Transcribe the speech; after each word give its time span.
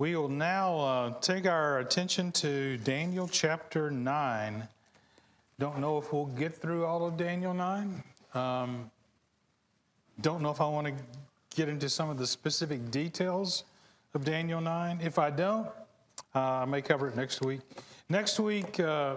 We 0.00 0.16
will 0.16 0.30
now 0.30 0.78
uh, 0.78 1.20
take 1.20 1.44
our 1.44 1.80
attention 1.80 2.32
to 2.32 2.78
Daniel 2.78 3.28
chapter 3.28 3.90
9. 3.90 4.66
Don't 5.58 5.78
know 5.78 5.98
if 5.98 6.10
we'll 6.10 6.24
get 6.24 6.56
through 6.56 6.86
all 6.86 7.06
of 7.06 7.18
Daniel 7.18 7.52
9. 7.52 8.02
Um, 8.32 8.90
don't 10.22 10.40
know 10.40 10.50
if 10.50 10.62
I 10.62 10.66
want 10.66 10.86
to 10.86 10.94
get 11.54 11.68
into 11.68 11.90
some 11.90 12.08
of 12.08 12.16
the 12.16 12.26
specific 12.26 12.90
details 12.90 13.64
of 14.14 14.24
Daniel 14.24 14.62
9. 14.62 15.00
If 15.02 15.18
I 15.18 15.28
don't, 15.28 15.68
uh, 16.34 16.40
I 16.40 16.64
may 16.64 16.80
cover 16.80 17.06
it 17.06 17.14
next 17.14 17.42
week. 17.42 17.60
Next 18.08 18.40
week, 18.40 18.80
uh, 18.80 19.16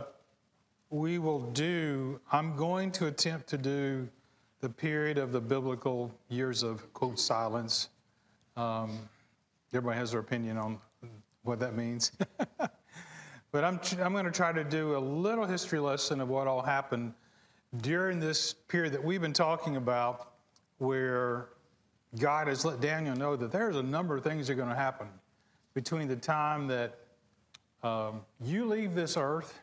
we 0.90 1.18
will 1.18 1.44
do, 1.52 2.20
I'm 2.30 2.58
going 2.58 2.92
to 2.92 3.08
attempt 3.08 3.48
to 3.48 3.58
do 3.58 4.06
the 4.60 4.68
period 4.68 5.18
of 5.18 5.32
the 5.32 5.40
biblical 5.40 6.14
years 6.28 6.62
of, 6.62 6.94
quote, 6.94 7.22
silence. 7.22 7.88
Um, 8.58 9.00
everybody 9.74 10.00
has 10.00 10.12
their 10.12 10.20
opinion 10.20 10.58
on 10.58 10.80
what 11.44 11.60
that 11.60 11.76
means. 11.76 12.12
but 13.52 13.64
I'm, 13.64 13.80
I'm 14.00 14.14
going 14.14 14.26
to 14.26 14.32
try 14.32 14.52
to 14.52 14.64
do 14.64 14.96
a 14.96 15.00
little 15.00 15.46
history 15.46 15.80
lesson 15.80 16.22
of 16.22 16.30
what 16.30 16.48
all 16.48 16.62
happened 16.62 17.14
during 17.82 18.20
this 18.20 18.54
period 18.54 18.94
that 18.94 19.04
we've 19.04 19.22
been 19.22 19.34
talking 19.34 19.78
about, 19.78 20.34
where 20.78 21.50
God 22.20 22.48
has 22.48 22.64
let 22.64 22.82
Daniel 22.82 23.16
know 23.16 23.36
that 23.36 23.52
there's 23.52 23.76
a 23.76 23.84
number 23.84 24.16
of 24.16 24.24
things 24.24 24.48
that 24.48 24.54
are 24.54 24.58
going 24.58 24.70
to 24.70 24.76
happen 24.76 25.08
between 25.74 26.08
the 26.08 26.16
time 26.16 26.68
that 26.68 27.00
um, 27.82 28.22
you 28.44 28.66
leave 28.66 28.94
this 28.94 29.18
earth 29.18 29.60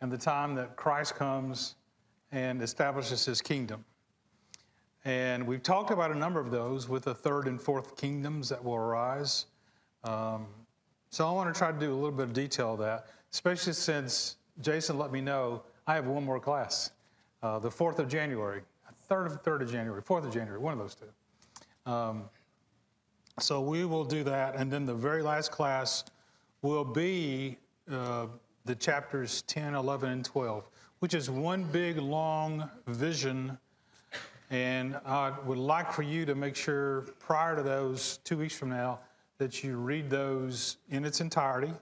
and 0.00 0.10
the 0.10 0.18
time 0.18 0.54
that 0.54 0.76
Christ 0.76 1.16
comes 1.16 1.74
and 2.32 2.62
establishes 2.62 3.24
his 3.24 3.42
kingdom. 3.42 3.84
And 5.04 5.46
we've 5.46 5.62
talked 5.62 5.90
about 5.90 6.10
a 6.10 6.14
number 6.14 6.40
of 6.40 6.50
those 6.50 6.88
with 6.88 7.04
the 7.04 7.14
third 7.14 7.46
and 7.46 7.60
fourth 7.60 7.96
kingdoms 7.96 8.48
that 8.48 8.62
will 8.62 8.74
arise. 8.74 9.46
Um, 10.02 10.46
so 11.10 11.28
I 11.28 11.32
want 11.32 11.52
to 11.52 11.58
try 11.58 11.70
to 11.70 11.78
do 11.78 11.92
a 11.92 11.94
little 11.94 12.10
bit 12.10 12.24
of 12.24 12.32
detail 12.32 12.72
of 12.72 12.78
that, 12.80 13.06
especially 13.32 13.74
since 13.74 14.36
Jason 14.60 14.98
let 14.98 15.12
me 15.12 15.20
know 15.20 15.62
I 15.86 15.94
have 15.94 16.06
one 16.06 16.24
more 16.24 16.40
class, 16.40 16.92
uh, 17.42 17.58
the 17.58 17.68
4th 17.68 17.98
of 17.98 18.08
January, 18.08 18.62
3rd 19.10 19.26
of, 19.26 19.42
3rd 19.42 19.62
of 19.62 19.70
January, 19.70 20.02
4th 20.02 20.26
of 20.26 20.32
January, 20.32 20.58
one 20.58 20.72
of 20.72 20.78
those 20.78 20.94
two. 20.94 21.90
Um, 21.90 22.24
so 23.38 23.60
we 23.60 23.84
will 23.84 24.04
do 24.04 24.24
that. 24.24 24.56
And 24.56 24.70
then 24.70 24.86
the 24.86 24.94
very 24.94 25.22
last 25.22 25.50
class 25.50 26.04
will 26.62 26.84
be 26.84 27.58
uh, 27.90 28.26
the 28.64 28.74
chapters 28.74 29.42
10, 29.42 29.74
11, 29.74 30.10
and 30.10 30.24
12, 30.24 30.68
which 31.00 31.12
is 31.12 31.28
one 31.28 31.64
big 31.64 31.98
long 31.98 32.70
vision 32.86 33.58
and 34.50 34.96
I 35.06 35.32
would 35.44 35.58
like 35.58 35.92
for 35.92 36.02
you 36.02 36.26
to 36.26 36.34
make 36.34 36.56
sure 36.56 37.02
prior 37.18 37.56
to 37.56 37.62
those, 37.62 38.18
two 38.24 38.36
weeks 38.36 38.56
from 38.56 38.70
now, 38.70 39.00
that 39.38 39.64
you 39.64 39.76
read 39.76 40.10
those 40.10 40.76
in 40.90 41.04
its 41.04 41.20
entirety. 41.20 41.72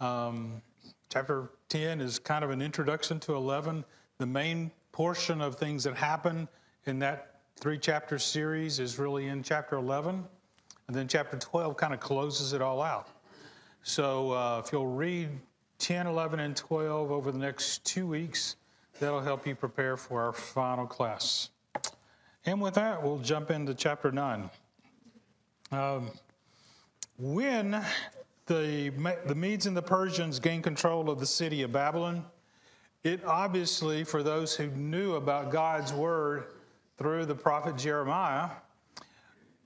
Um, 0.00 0.62
chapter 1.10 1.50
10 1.68 2.00
is 2.00 2.18
kind 2.18 2.44
of 2.44 2.50
an 2.50 2.62
introduction 2.62 3.20
to 3.20 3.34
11. 3.34 3.84
The 4.18 4.26
main 4.26 4.70
portion 4.92 5.40
of 5.40 5.56
things 5.56 5.84
that 5.84 5.94
happen 5.96 6.48
in 6.86 6.98
that 7.00 7.40
three 7.56 7.78
chapter 7.78 8.18
series 8.18 8.78
is 8.78 8.98
really 8.98 9.28
in 9.28 9.42
chapter 9.42 9.76
11. 9.76 10.24
And 10.88 10.96
then 10.96 11.08
chapter 11.08 11.38
12 11.38 11.76
kind 11.76 11.94
of 11.94 12.00
closes 12.00 12.52
it 12.52 12.62
all 12.62 12.82
out. 12.82 13.08
So 13.82 14.32
uh, 14.32 14.62
if 14.64 14.72
you'll 14.72 14.86
read 14.86 15.28
10, 15.78 16.06
11, 16.06 16.40
and 16.40 16.56
12 16.56 17.10
over 17.10 17.32
the 17.32 17.38
next 17.38 17.84
two 17.84 18.06
weeks, 18.06 18.56
that'll 19.00 19.20
help 19.20 19.46
you 19.46 19.54
prepare 19.54 19.96
for 19.96 20.22
our 20.22 20.32
final 20.32 20.86
class. 20.86 21.50
And 22.44 22.60
with 22.60 22.74
that, 22.74 23.02
we'll 23.02 23.18
jump 23.18 23.52
into 23.52 23.72
chapter 23.72 24.10
9. 24.10 24.50
Um, 25.70 26.10
when 27.18 27.84
the, 28.46 28.92
the 29.26 29.34
Medes 29.34 29.66
and 29.66 29.76
the 29.76 29.82
Persians 29.82 30.40
gained 30.40 30.64
control 30.64 31.08
of 31.08 31.20
the 31.20 31.26
city 31.26 31.62
of 31.62 31.72
Babylon, 31.72 32.24
it 33.04 33.24
obviously, 33.24 34.02
for 34.02 34.24
those 34.24 34.56
who 34.56 34.66
knew 34.68 35.14
about 35.14 35.52
God's 35.52 35.92
word 35.92 36.46
through 36.98 37.26
the 37.26 37.34
prophet 37.34 37.76
Jeremiah, 37.76 38.50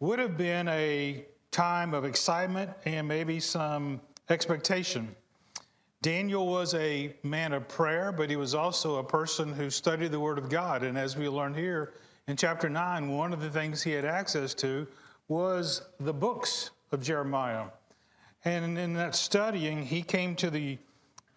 would 0.01 0.19
have 0.19 0.37
been 0.37 0.69
a 0.69 1.25
time 1.51 1.95
of 1.95 2.05
excitement 2.05 2.71
and 2.85 3.09
maybe 3.09 3.41
some 3.41 4.03
expectation. 4.29 5.15
Daniel 6.03 6.47
was 6.47 6.75
a 6.75 7.15
man 7.23 7.55
of 7.55 7.67
prayer, 7.69 8.13
but 8.13 8.29
he 8.29 8.37
was 8.37 8.55
also 8.55 8.97
a 8.97 9.05
person 9.05 9.53
who 9.53 9.71
studied 9.71 10.13
the 10.13 10.21
Word 10.21 10.37
of 10.37 10.51
God. 10.51 10.83
And 10.83 10.99
as 10.99 11.17
we 11.17 11.27
learn 11.27 11.55
here, 11.55 11.95
in 12.29 12.37
chapter 12.37 12.69
9, 12.69 13.09
one 13.09 13.33
of 13.33 13.41
the 13.41 13.51
things 13.51 13.83
he 13.83 13.93
had 13.93 14.05
access 14.05 14.53
to 14.55 14.87
was 15.29 15.83
the 16.01 16.13
books 16.13 16.71
of 16.91 17.03
Jeremiah. 17.03 17.67
And 18.45 18.79
in 18.79 18.95
that 18.95 19.15
studying, 19.15 19.85
he 19.85 20.03
came 20.03 20.35
to 20.37 20.51
the 20.51 20.79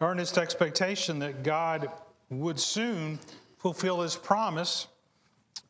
earnest 0.01 0.38
expectation 0.38 1.19
that 1.19 1.44
God 1.44 1.91
would 2.29 2.59
soon 2.59 3.19
fulfill 3.57 4.01
his 4.01 4.16
promise 4.16 4.88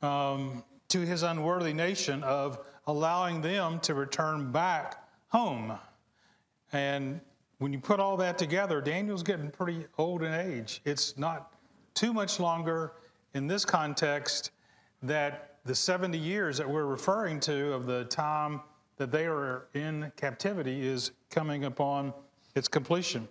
um, 0.01 0.63
to 0.89 1.01
his 1.01 1.23
unworthy 1.23 1.73
nation 1.73 2.23
of 2.23 2.59
allowing 2.87 3.41
them 3.41 3.79
to 3.81 3.93
return 3.93 4.51
back 4.51 5.03
home. 5.29 5.77
And 6.71 7.19
when 7.57 7.73
you 7.73 7.79
put 7.79 7.99
all 7.99 8.15
that 8.17 8.37
together, 8.37 8.79
Daniel's 8.79 9.23
getting 9.23 9.51
pretty 9.51 9.85
old 9.97 10.23
in 10.23 10.33
age. 10.33 10.81
It's 10.85 11.17
not 11.17 11.53
too 11.93 12.13
much 12.13 12.39
longer 12.39 12.93
in 13.33 13.47
this 13.47 13.65
context 13.65 14.51
that 15.03 15.57
the 15.65 15.75
70 15.75 16.17
years 16.17 16.57
that 16.57 16.69
we're 16.69 16.85
referring 16.85 17.39
to 17.41 17.73
of 17.73 17.85
the 17.85 18.05
time 18.05 18.61
that 18.97 19.11
they 19.11 19.25
are 19.25 19.67
in 19.73 20.11
captivity 20.17 20.85
is 20.85 21.11
coming 21.29 21.65
upon 21.65 22.13
its 22.55 22.67
completion. 22.67 23.27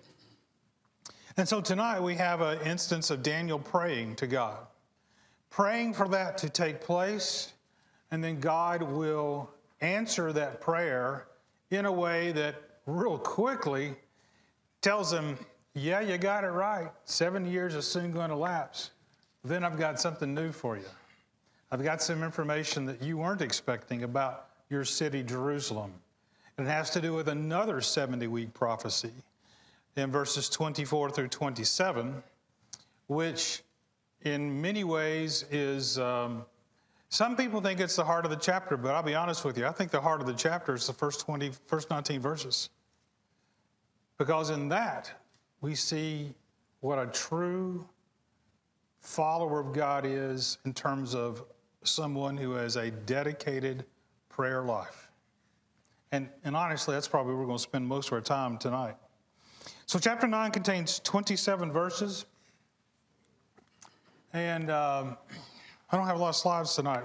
And 1.36 1.48
so 1.48 1.60
tonight 1.60 2.00
we 2.00 2.14
have 2.16 2.40
an 2.40 2.58
instance 2.62 3.10
of 3.10 3.22
Daniel 3.22 3.58
praying 3.58 4.16
to 4.16 4.26
God, 4.26 4.58
praying 5.50 5.94
for 5.94 6.08
that 6.08 6.38
to 6.38 6.48
take 6.48 6.80
place, 6.80 7.52
and 8.10 8.24
then 8.24 8.40
God 8.40 8.82
will 8.82 9.50
answer 9.80 10.32
that 10.32 10.60
prayer 10.60 11.28
in 11.70 11.84
a 11.84 11.92
way 11.92 12.32
that 12.32 12.56
real 12.86 13.18
quickly 13.18 13.94
tells 14.80 15.12
him, 15.12 15.38
Yeah, 15.74 16.00
you 16.00 16.18
got 16.18 16.44
it 16.44 16.48
right. 16.48 16.90
70 17.04 17.50
years 17.50 17.74
is 17.74 17.86
soon 17.86 18.10
going 18.10 18.30
to 18.30 18.36
lapse. 18.36 18.90
Then 19.44 19.62
I've 19.62 19.78
got 19.78 20.00
something 20.00 20.34
new 20.34 20.50
for 20.50 20.76
you. 20.76 20.84
I've 21.70 21.82
got 21.82 22.00
some 22.00 22.22
information 22.22 22.86
that 22.86 23.02
you 23.02 23.18
weren't 23.18 23.42
expecting 23.42 24.02
about 24.02 24.48
your 24.70 24.84
city, 24.84 25.22
Jerusalem. 25.22 25.92
It 26.56 26.64
has 26.64 26.88
to 26.90 27.00
do 27.00 27.12
with 27.12 27.28
another 27.28 27.82
70 27.82 28.26
week 28.26 28.54
prophecy 28.54 29.12
in 29.96 30.10
verses 30.10 30.48
24 30.48 31.10
through 31.10 31.28
27, 31.28 32.22
which 33.06 33.62
in 34.22 34.60
many 34.60 34.84
ways 34.84 35.44
is. 35.50 35.98
Um, 35.98 36.44
some 37.10 37.36
people 37.36 37.60
think 37.62 37.80
it's 37.80 37.96
the 37.96 38.04
heart 38.04 38.26
of 38.26 38.30
the 38.30 38.36
chapter, 38.36 38.76
but 38.76 38.94
I'll 38.94 39.02
be 39.02 39.14
honest 39.14 39.44
with 39.44 39.56
you. 39.56 39.66
I 39.66 39.72
think 39.72 39.90
the 39.90 40.00
heart 40.00 40.20
of 40.20 40.26
the 40.26 40.34
chapter 40.34 40.74
is 40.74 40.86
the 40.86 40.92
first 40.92 41.20
20, 41.20 41.52
first 41.66 41.88
19 41.88 42.20
verses. 42.20 42.68
Because 44.18 44.50
in 44.50 44.68
that, 44.68 45.10
we 45.62 45.74
see 45.74 46.34
what 46.80 46.98
a 46.98 47.06
true 47.06 47.86
follower 49.00 49.60
of 49.60 49.72
God 49.72 50.04
is 50.04 50.58
in 50.66 50.74
terms 50.74 51.14
of 51.14 51.44
someone 51.88 52.36
who 52.36 52.52
has 52.52 52.76
a 52.76 52.90
dedicated 52.90 53.84
prayer 54.28 54.62
life. 54.62 55.10
And, 56.12 56.28
and 56.44 56.56
honestly, 56.56 56.94
that's 56.94 57.08
probably 57.08 57.32
where 57.32 57.40
we're 57.40 57.46
going 57.46 57.58
to 57.58 57.62
spend 57.62 57.86
most 57.86 58.08
of 58.08 58.14
our 58.14 58.20
time 58.20 58.58
tonight. 58.58 58.96
So, 59.86 59.98
chapter 59.98 60.26
9 60.26 60.50
contains 60.50 61.00
27 61.00 61.72
verses. 61.72 62.24
And 64.32 64.70
um, 64.70 65.16
I 65.90 65.96
don't 65.96 66.06
have 66.06 66.16
a 66.16 66.20
lot 66.20 66.30
of 66.30 66.36
slides 66.36 66.74
tonight. 66.74 67.04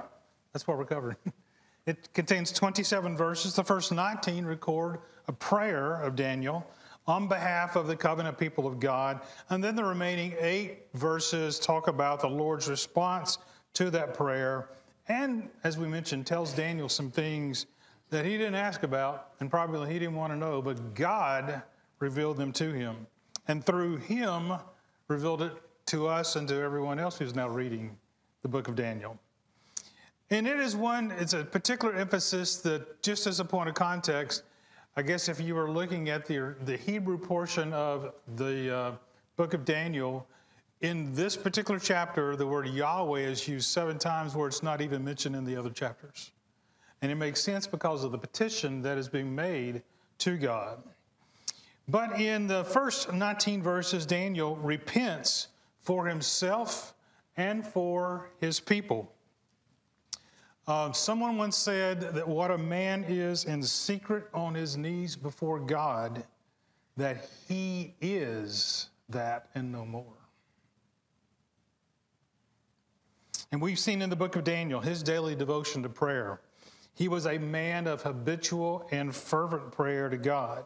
That's 0.51 0.67
what 0.67 0.77
we're 0.77 0.85
covering. 0.85 1.17
It 1.85 2.13
contains 2.13 2.53
27 2.53 3.17
verses. 3.17 3.55
The 3.55 3.63
first 3.66 3.91
19 3.91 4.45
record 4.45 4.99
a 5.27 5.33
prayer 5.33 5.95
of 6.01 6.16
Daniel 6.16 6.66
on 7.08 7.28
behalf 7.28 7.75
of 7.75 7.87
the 7.87 7.96
covenant 7.96 8.37
people 8.37 8.66
of 8.66 8.79
God. 8.79 9.22
And 9.49 9.61
then 9.61 9.75
the 9.75 9.84
remaining 9.84 10.34
eight 10.40 10.87
verses 10.93 11.59
talk 11.59 11.87
about 11.87 12.22
the 12.22 12.29
Lord's 12.29 12.69
response 12.69 13.37
to 13.73 13.90
that 13.91 14.14
prayer. 14.14 14.70
And 15.08 15.49
as 15.64 15.78
we 15.78 15.87
mentioned, 15.87 16.25
tells 16.25 16.53
Daniel 16.53 16.90
some 16.90 17.11
things 17.11 17.66
that 18.09 18.25
he 18.25 18.37
didn't 18.37 18.55
ask 18.55 18.84
about 18.84 19.31
and 19.40 19.49
probably 19.49 19.91
he 19.91 19.99
didn't 19.99 20.16
want 20.16 20.31
to 20.31 20.37
know, 20.37 20.61
but 20.61 20.93
God 20.93 21.61
revealed 21.99 22.37
them 22.37 22.52
to 22.53 22.72
him. 22.72 23.08
And 23.47 23.66
through 23.66 23.97
him, 23.97 24.53
revealed 25.08 25.41
it 25.41 25.53
to 25.87 26.08
us 26.08 26.35
and 26.35 26.47
to 26.47 26.55
everyone 26.55 26.99
else 26.99 27.17
who's 27.17 27.35
now 27.35 27.49
reading 27.49 27.97
the 28.41 28.47
book 28.47 28.67
of 28.67 28.75
Daniel. 28.75 29.17
And 30.29 30.47
it 30.47 30.59
is 30.59 30.75
one, 30.75 31.11
it's 31.11 31.34
a 31.34 31.43
particular 31.43 31.93
emphasis 31.96 32.58
that, 32.58 33.02
just 33.02 33.28
as 33.28 33.40
a 33.40 33.46
point 33.46 33.70
of 33.70 33.75
context, 33.75 34.43
I 34.96 35.02
guess 35.02 35.28
if 35.28 35.40
you 35.40 35.55
were 35.55 35.70
looking 35.70 36.09
at 36.09 36.25
the, 36.25 36.55
the 36.66 36.78
Hebrew 36.78 37.17
portion 37.17 37.73
of 37.73 38.14
the 38.35 38.75
uh, 38.75 38.91
book 39.35 39.53
of 39.53 39.66
Daniel, 39.66 40.28
in 40.84 41.14
this 41.14 41.38
particular 41.38 41.80
chapter, 41.80 42.35
the 42.35 42.46
word 42.46 42.68
Yahweh 42.68 43.22
is 43.22 43.47
used 43.47 43.70
seven 43.70 43.97
times 43.97 44.35
where 44.35 44.50
it's 44.50 44.62
not 44.62 44.82
even 44.82 45.02
mentioned 45.02 45.34
in 45.34 45.46
the 45.46 45.56
other 45.56 45.70
chapters. 45.70 46.32
And 47.02 47.09
it 47.09 47.16
makes 47.16 47.40
sense 47.40 47.66
because 47.66 48.03
of 48.03 48.12
the 48.12 48.18
petition 48.18 48.82
that 48.82 48.97
is 48.97 49.08
being 49.08 49.34
made 49.34 49.82
to 50.20 50.38
God. 50.38 50.84
But 51.88 52.20
in 52.20 52.47
the 52.47 52.66
first 52.66 53.14
19 53.14 53.64
verses, 53.64 54.06
Daniel 54.06 54.58
repents 54.58 55.47
for 55.82 56.06
himself 56.06 56.94
and 57.38 57.66
for 57.66 58.30
his 58.41 58.59
people. 58.59 59.09
Uh, 60.68 60.91
someone 60.91 61.38
once 61.38 61.58
said 61.58 62.02
that 62.14 62.28
what 62.28 62.52
a 62.52 62.58
man 62.58 63.06
is 63.08 63.46
in 63.46 63.64
secret 63.64 64.28
on 64.34 64.53
his 64.53 64.76
knees 64.76 65.16
before 65.16 65.59
God, 65.59 66.26
that 66.97 67.30
he 67.47 67.96
is 68.02 68.90
that 69.08 69.47
and 69.56 69.72
no 69.72 69.85
more. 69.85 70.22
And 73.53 73.61
we've 73.61 73.78
seen 73.78 74.02
in 74.02 74.09
the 74.09 74.16
book 74.16 74.35
of 74.35 74.44
Daniel 74.44 74.82
his 74.82 75.03
daily 75.03 75.35
devotion 75.35 75.84
to 75.84 75.90
prayer. 75.90 76.41
He 76.96 77.08
was 77.08 77.28
a 77.28 77.38
man 77.38 77.85
of 77.85 78.02
habitual 78.02 78.88
and 78.90 79.16
fervent 79.16 79.72
prayer 79.72 80.09
to 80.09 80.17
God. 80.17 80.66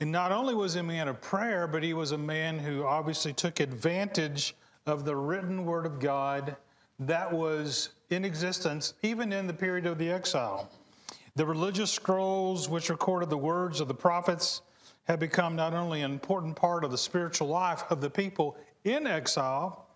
And 0.00 0.10
not 0.10 0.32
only 0.32 0.52
was 0.52 0.74
he 0.74 0.80
a 0.80 0.82
man 0.82 1.06
of 1.06 1.20
prayer, 1.20 1.68
but 1.68 1.84
he 1.84 1.94
was 1.94 2.10
a 2.10 2.18
man 2.18 2.58
who 2.58 2.84
obviously 2.84 3.32
took 3.32 3.60
advantage 3.60 4.56
of 4.84 5.04
the 5.04 5.14
written 5.14 5.64
word 5.64 5.86
of 5.86 6.00
God 6.00 6.56
that 6.98 7.32
was 7.32 7.90
in 8.10 8.24
existence 8.24 8.94
even 9.04 9.32
in 9.32 9.46
the 9.46 9.54
period 9.54 9.86
of 9.86 9.96
the 9.96 10.10
exile. 10.10 10.68
The 11.36 11.46
religious 11.46 11.92
scrolls 11.92 12.68
which 12.68 12.90
recorded 12.90 13.30
the 13.30 13.38
words 13.38 13.80
of 13.80 13.86
the 13.86 13.94
prophets 13.94 14.62
had 15.04 15.20
become 15.20 15.54
not 15.54 15.72
only 15.72 16.02
an 16.02 16.10
important 16.10 16.56
part 16.56 16.82
of 16.82 16.90
the 16.90 16.98
spiritual 16.98 17.46
life 17.46 17.84
of 17.90 18.00
the 18.00 18.10
people 18.10 18.56
in 18.82 19.06
exile, 19.06 19.87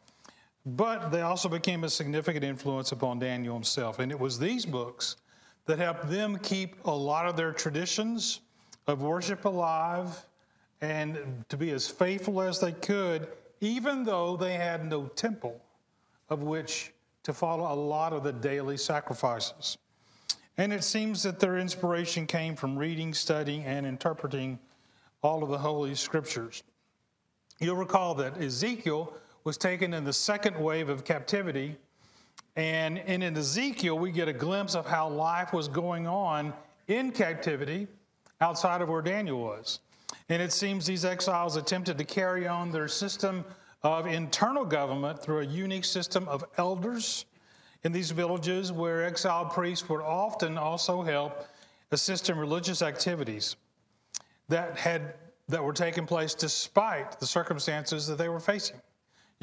but 0.64 1.11
they 1.11 1.23
also 1.23 1.49
became 1.49 1.85
a 1.85 1.88
significant 1.88 2.44
influence 2.44 2.93
upon 2.93 3.19
Daniel 3.19 3.55
himself. 3.55 3.99
And 3.99 4.12
it 4.12 4.19
was 4.19 4.38
these 4.38 4.64
books 4.64 5.17
that 5.67 5.79
helped 5.79 6.09
them 6.09 6.38
keep 6.38 6.76
a 6.85 6.91
lot 6.91 7.26
of 7.26 7.37
their 7.37 7.53
traditions 7.53 8.41
of 8.87 9.03
worship 9.03 9.44
alive 9.44 10.26
and 10.81 11.44
to 11.49 11.56
be 11.56 11.70
as 11.70 11.88
faithful 11.88 12.41
as 12.43 12.61
they 12.61 12.73
could, 12.73 13.29
even 13.61 14.05
though 14.05 14.37
they 14.37 14.55
had 14.55 14.85
no 14.85 15.06
temple 15.06 15.61
of 16.29 16.43
which 16.43 16.93
to 17.23 17.32
follow 17.32 17.73
a 17.73 17.75
lot 17.75 18.12
of 18.12 18.25
the 18.25 18.32
daily 18.32 18.76
sacrifices. 18.76 19.79
And 20.58 20.73
it 20.73 20.85
seems 20.85 21.23
that 21.23 21.41
their 21.41 21.58
inspiration 21.58 22.26
came 22.26 22.56
from 22.56 22.76
reading, 22.76 23.15
studying, 23.15 23.65
and 23.65 23.87
interpreting 23.87 24.58
all 25.23 25.43
of 25.43 25.50
the 25.50 25.58
Holy 25.58 25.94
Scriptures. 25.94 26.62
You'll 27.61 27.76
recall 27.76 28.15
that 28.17 28.41
Ezekiel 28.41 29.15
was 29.44 29.56
taken 29.56 29.94
in 29.94 30.05
the 30.05 30.12
second 30.12 30.56
wave 30.56 30.89
of 30.89 31.05
captivity. 31.05 31.77
And 32.56 32.99
in 32.99 33.23
Ezekiel, 33.37 33.99
we 33.99 34.12
get 34.12 34.29
a 34.29 34.33
glimpse 34.33 34.75
of 34.75 34.87
how 34.87 35.09
life 35.09 35.53
was 35.53 35.69
going 35.69 36.06
on 36.06 36.53
in 36.89 37.12
captivity 37.12 37.89
outside 38.41 38.83
of 38.83 38.89
where 38.89 39.03
Daniel 39.03 39.41
was. 39.41 39.81
And 40.29 40.43
it 40.43 40.53
seems 40.53 40.87
these 40.87 41.05
exiles 41.05 41.56
attempted 41.56 41.99
to 41.99 42.05
carry 42.05 42.47
on 42.47 42.71
their 42.71 42.89
system 42.89 43.44
of 43.83 44.06
internal 44.06 44.65
government 44.65 45.21
through 45.21 45.41
a 45.41 45.44
unique 45.44 45.85
system 45.85 46.29
of 46.29 46.44
elders 46.59 47.25
in 47.85 47.93
these 47.93 48.11
villages 48.11 48.71
where 48.71 49.05
exiled 49.05 49.50
priests 49.50 49.89
would 49.89 50.00
often 50.00 50.56
also 50.56 51.03
help 51.03 51.47
assist 51.91 52.31
in 52.31 52.39
religious 52.39 52.81
activities 52.81 53.56
that 54.49 54.77
had 54.77 55.15
that 55.49 55.62
were 55.62 55.73
taking 55.73 56.06
place 56.06 56.35
despite 56.35 57.19
the 57.19 57.27
circumstances 57.27 58.06
that 58.06 58.17
they 58.17 58.29
were 58.29 58.41
facing. 58.41 58.77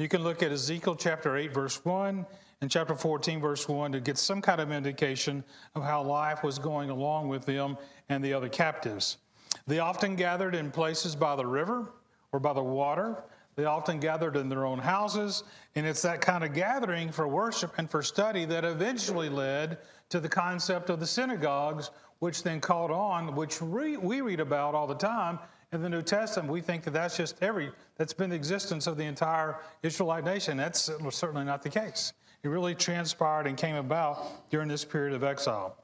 You 0.00 0.08
can 0.08 0.24
look 0.24 0.42
at 0.42 0.50
Ezekiel 0.50 0.96
chapter 0.96 1.36
8 1.36 1.52
verse 1.52 1.84
1 1.84 2.24
and 2.62 2.70
chapter 2.70 2.94
14 2.94 3.38
verse 3.38 3.68
1 3.68 3.92
to 3.92 4.00
get 4.00 4.16
some 4.16 4.40
kind 4.40 4.58
of 4.58 4.72
indication 4.72 5.44
of 5.74 5.82
how 5.82 6.02
life 6.02 6.42
was 6.42 6.58
going 6.58 6.88
along 6.88 7.28
with 7.28 7.44
them 7.44 7.76
and 8.08 8.24
the 8.24 8.32
other 8.32 8.48
captives. 8.48 9.18
They 9.66 9.78
often 9.78 10.16
gathered 10.16 10.54
in 10.54 10.70
places 10.70 11.14
by 11.14 11.36
the 11.36 11.44
river 11.44 11.92
or 12.32 12.40
by 12.40 12.54
the 12.54 12.62
water. 12.62 13.24
They 13.56 13.66
often 13.66 14.00
gathered 14.00 14.36
in 14.36 14.48
their 14.48 14.64
own 14.64 14.78
houses, 14.78 15.44
and 15.74 15.84
it's 15.84 16.00
that 16.00 16.22
kind 16.22 16.44
of 16.44 16.54
gathering 16.54 17.12
for 17.12 17.28
worship 17.28 17.74
and 17.76 17.90
for 17.90 18.02
study 18.02 18.46
that 18.46 18.64
eventually 18.64 19.28
led 19.28 19.76
to 20.08 20.18
the 20.18 20.30
concept 20.30 20.88
of 20.88 20.98
the 20.98 21.06
synagogues, 21.06 21.90
which 22.20 22.42
then 22.42 22.62
caught 22.62 22.90
on, 22.90 23.34
which 23.34 23.60
we, 23.60 23.98
we 23.98 24.22
read 24.22 24.40
about 24.40 24.74
all 24.74 24.86
the 24.86 24.94
time 24.94 25.38
in 25.72 25.82
the 25.82 25.88
New 25.88 26.02
Testament. 26.02 26.50
We 26.50 26.60
think 26.60 26.84
that 26.84 26.92
that's 26.92 27.16
just 27.16 27.42
every, 27.42 27.70
that's 27.96 28.12
been 28.12 28.30
the 28.30 28.36
existence 28.36 28.86
of 28.86 28.96
the 28.96 29.04
entire 29.04 29.58
Israelite 29.82 30.24
nation. 30.24 30.56
That's 30.56 30.90
certainly 31.10 31.44
not 31.44 31.62
the 31.62 31.70
case. 31.70 32.12
It 32.42 32.48
really 32.48 32.74
transpired 32.74 33.46
and 33.46 33.56
came 33.56 33.76
about 33.76 34.50
during 34.50 34.68
this 34.68 34.84
period 34.84 35.14
of 35.14 35.22
exile. 35.22 35.76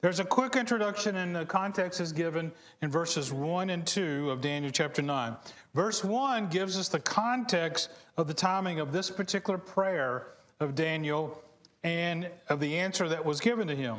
There's 0.00 0.20
a 0.20 0.24
quick 0.24 0.54
introduction 0.54 1.16
and 1.16 1.34
the 1.34 1.44
context 1.44 2.00
is 2.00 2.12
given 2.12 2.52
in 2.82 2.90
verses 2.90 3.32
1 3.32 3.70
and 3.70 3.84
2 3.84 4.30
of 4.30 4.40
Daniel 4.40 4.70
chapter 4.70 5.02
9. 5.02 5.36
Verse 5.74 6.04
1 6.04 6.48
gives 6.48 6.78
us 6.78 6.88
the 6.88 7.00
context 7.00 7.90
of 8.16 8.28
the 8.28 8.34
timing 8.34 8.78
of 8.78 8.92
this 8.92 9.10
particular 9.10 9.58
prayer 9.58 10.28
of 10.60 10.74
Daniel 10.74 11.42
and 11.82 12.30
of 12.48 12.60
the 12.60 12.78
answer 12.78 13.08
that 13.08 13.24
was 13.24 13.40
given 13.40 13.66
to 13.68 13.74
him. 13.74 13.98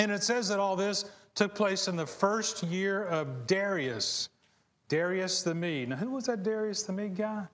And 0.00 0.10
it 0.10 0.22
says 0.22 0.48
that 0.48 0.58
all 0.58 0.76
this 0.76 1.04
took 1.38 1.54
place 1.54 1.86
in 1.86 1.94
the 1.94 2.04
first 2.04 2.64
year 2.64 3.04
of 3.04 3.46
Darius, 3.46 4.28
Darius 4.88 5.44
the 5.44 5.54
Mede. 5.54 5.90
Now, 5.90 5.94
who 5.94 6.10
was 6.10 6.24
that 6.24 6.42
Darius 6.42 6.82
the 6.82 6.92
Mede 6.92 7.16
guy? 7.16 7.46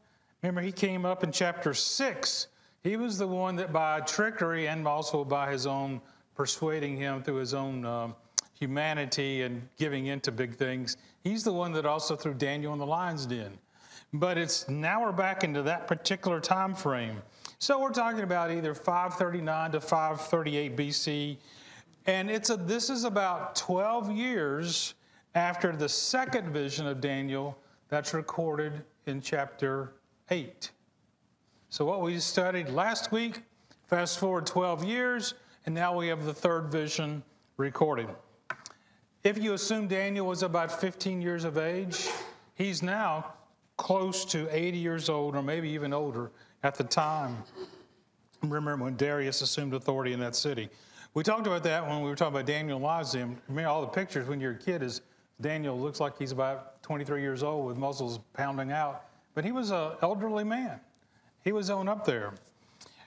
Remember, 0.43 0.63
he 0.63 0.73
came 0.73 1.05
up 1.05 1.23
in 1.23 1.31
chapter 1.31 1.75
6. 1.75 2.47
He 2.83 2.97
was 2.97 3.19
the 3.19 3.27
one 3.27 3.57
that 3.57 3.75
by 3.75 4.01
trickery 4.01 4.69
and 4.69 4.89
also 4.89 5.23
by 5.23 5.53
his 5.53 5.67
own 5.67 6.01
persuading 6.35 6.97
him 6.97 7.23
through 7.23 7.35
his 7.35 7.53
own 7.53 7.85
um, 7.85 8.17
humanity 8.59 9.43
and 9.43 9.69
giving 9.77 10.07
into 10.07 10.33
big 10.33 10.57
things. 10.57 10.97
He's 11.23 11.45
the 11.45 11.53
one 11.53 11.71
that 11.73 11.85
also 11.85 12.17
threw 12.17 12.33
Daniel 12.33 12.73
in 12.73 12.79
the 12.79 12.87
lion's 12.87 13.27
den. 13.27 13.59
But 14.15 14.39
it's 14.39 14.67
now 14.67 15.03
we're 15.03 15.13
back 15.13 15.45
into 15.45 15.61
that 15.61 15.87
particular 15.87 16.41
time 16.41 16.75
frame. 16.75 17.21
So 17.59 17.79
we're 17.79 17.91
talking 17.91 18.23
about 18.23 18.51
either 18.51 18.75
539 18.75 19.73
to 19.73 19.81
538 19.83 20.75
BC. 20.75 21.37
And 22.07 22.31
it's 22.31 22.51
a, 22.51 22.57
this 22.57 22.91
is 22.91 23.05
about 23.05 23.57
12 23.57 24.13
years 24.13 24.95
after 25.35 25.75
the 25.75 25.89
second 25.89 26.53
vision 26.53 26.87
of 26.87 27.01
Daniel 27.01 27.59
that's 27.89 28.13
recorded 28.13 28.83
in 29.07 29.21
chapter 29.21 29.95
8. 30.31 30.71
So, 31.71 31.85
what 31.85 32.03
we 32.03 32.19
studied 32.19 32.69
last 32.69 33.11
week, 33.11 33.43
fast 33.87 34.19
forward 34.19 34.47
12 34.47 34.85
years, 34.85 35.35
and 35.67 35.75
now 35.75 35.97
we 35.97 36.09
have 36.09 36.25
the 36.25 36.35
third 36.35 36.71
vision 36.71 37.23
recorded. 37.57 38.09
If 39.23 39.43
you 39.43 39.55
assume 39.55 39.89
Daniel 39.89 40.27
was 40.27 40.43
about 40.43 40.81
15 40.81 41.23
years 41.23 41.45
of 41.45 41.57
age, 41.57 42.09
he's 42.55 42.83
now 42.83 43.33
close 43.79 44.25
to 44.27 44.47
80 44.55 44.77
years 44.77 45.09
old, 45.09 45.35
or 45.35 45.43
maybe 45.43 45.71
even 45.71 45.93
older 45.95 46.31
at 46.63 46.75
the 46.75 46.85
time. 46.85 47.43
Remember 48.43 48.77
when 48.77 48.97
Darius 48.97 49.41
assumed 49.41 49.73
authority 49.73 50.13
in 50.13 50.21
that 50.21 50.37
city. 50.37 50.69
We 51.15 51.23
talked 51.23 51.47
about 51.47 51.63
that 51.63 51.89
when 51.89 52.03
we 52.03 52.09
were 52.09 52.17
talking 52.17 52.35
about 52.35 52.47
Daniel 52.47 52.81
lives. 52.81 53.15
Remember 53.15 53.69
all 53.69 53.83
the 53.83 53.87
pictures 53.87 54.27
when 54.27 54.41
you're 54.41 54.53
a 54.53 54.59
kid 54.59 54.83
is 54.83 55.01
Daniel 55.41 55.79
looks 55.79 56.01
like 56.01 56.19
he's 56.19 56.33
about 56.33 56.83
23 56.83 57.21
years 57.21 57.45
old 57.45 57.67
with 57.67 57.77
muscles 57.77 58.19
pounding 58.33 58.73
out, 58.73 59.05
but 59.35 59.45
he 59.45 59.53
was 59.53 59.71
an 59.71 59.93
elderly 60.03 60.43
man. 60.43 60.81
He 61.45 61.53
was 61.53 61.71
on 61.71 61.89
up 61.89 62.05
there. 62.05 62.33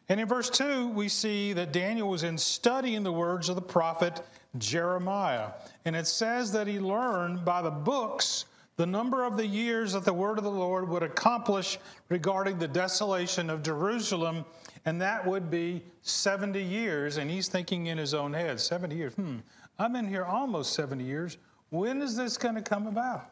And 0.08 0.22
in 0.22 0.28
verse 0.28 0.50
2, 0.50 0.88
we 0.88 1.10
see 1.10 1.52
that 1.52 1.74
Daniel 1.74 2.08
was 2.08 2.24
in 2.24 2.38
studying 2.38 3.04
the 3.04 3.12
words 3.12 3.50
of 3.50 3.56
the 3.56 3.62
prophet 3.62 4.22
Jeremiah. 4.58 5.50
And 5.84 5.94
it 5.94 6.08
says 6.08 6.54
that 6.54 6.66
he 6.66 6.80
learned 6.80 7.44
by 7.44 7.62
the 7.62 7.72
books 7.72 8.46
the 8.78 8.86
number 8.86 9.26
of 9.26 9.36
the 9.36 9.46
years 9.46 9.94
that 9.94 10.06
the 10.06 10.14
word 10.14 10.38
of 10.38 10.46
the 10.46 10.52
Lord 10.52 10.88
would 10.88 11.04
accomplish 11.04 11.78
regarding 12.08 12.58
the 12.58 12.68
desolation 12.70 13.50
of 13.50 13.64
Jerusalem, 13.64 14.46
and 14.88 15.02
that 15.02 15.28
would 15.28 15.52
be 15.52 15.84
70 16.04 16.64
years. 16.64 17.18
And 17.18 17.30
he's 17.30 17.50
thinking 17.50 17.88
in 17.88 17.98
his 17.98 18.14
own 18.14 18.32
head 18.32 18.58
70 18.58 18.96
years, 18.96 19.14
hmm, 19.16 19.40
I'm 19.78 19.98
in 19.98 20.08
here 20.08 20.24
almost 20.24 20.72
70 20.74 21.04
years. 21.04 21.38
When 21.72 22.02
is 22.02 22.16
this 22.16 22.38
going 22.38 22.56
to 22.56 22.62
come 22.62 22.88
about? 22.88 23.30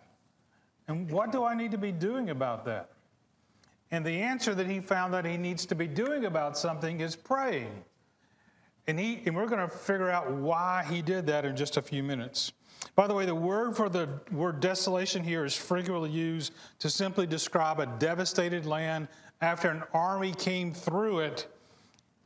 And 0.89 1.09
what 1.09 1.31
do 1.31 1.45
I 1.45 1.55
need 1.55 1.71
to 1.71 1.77
be 1.77 1.93
doing 1.93 2.29
about 2.29 2.65
that? 2.65 2.89
And 3.91 4.05
the 4.05 4.19
answer 4.21 4.53
that 4.53 4.67
he 4.67 4.81
found 4.81 5.13
that 5.13 5.24
he 5.24 5.38
needs 5.38 5.65
to 5.67 5.75
be 5.75 5.88
doing 5.88 6.25
about 6.25 6.57
something 6.57 7.00
is 7.00 7.15
praying. 7.15 7.85
And, 8.88 9.00
he, 9.00 9.21
and 9.25 9.33
we're 9.33 9.47
going 9.47 9.65
to 9.65 9.74
figure 9.74 10.09
out 10.09 10.29
why 10.29 10.85
he 10.89 11.01
did 11.01 11.25
that 11.27 11.45
in 11.45 11.55
just 11.55 11.77
a 11.77 11.81
few 11.81 12.03
minutes. 12.03 12.51
By 12.95 13.07
the 13.07 13.13
way, 13.13 13.25
the 13.25 13.33
word 13.33 13.77
for 13.77 13.88
the 13.88 14.09
word 14.29 14.59
desolation 14.59 15.24
here 15.24 15.45
is 15.45 15.55
frequently 15.55 16.09
used 16.09 16.51
to 16.79 16.89
simply 16.89 17.25
describe 17.25 17.79
a 17.79 17.85
devastated 17.85 18.65
land 18.65 19.07
after 19.42 19.70
an 19.70 19.84
army 19.94 20.34
came 20.34 20.74
through 20.74 21.20
it 21.20 21.48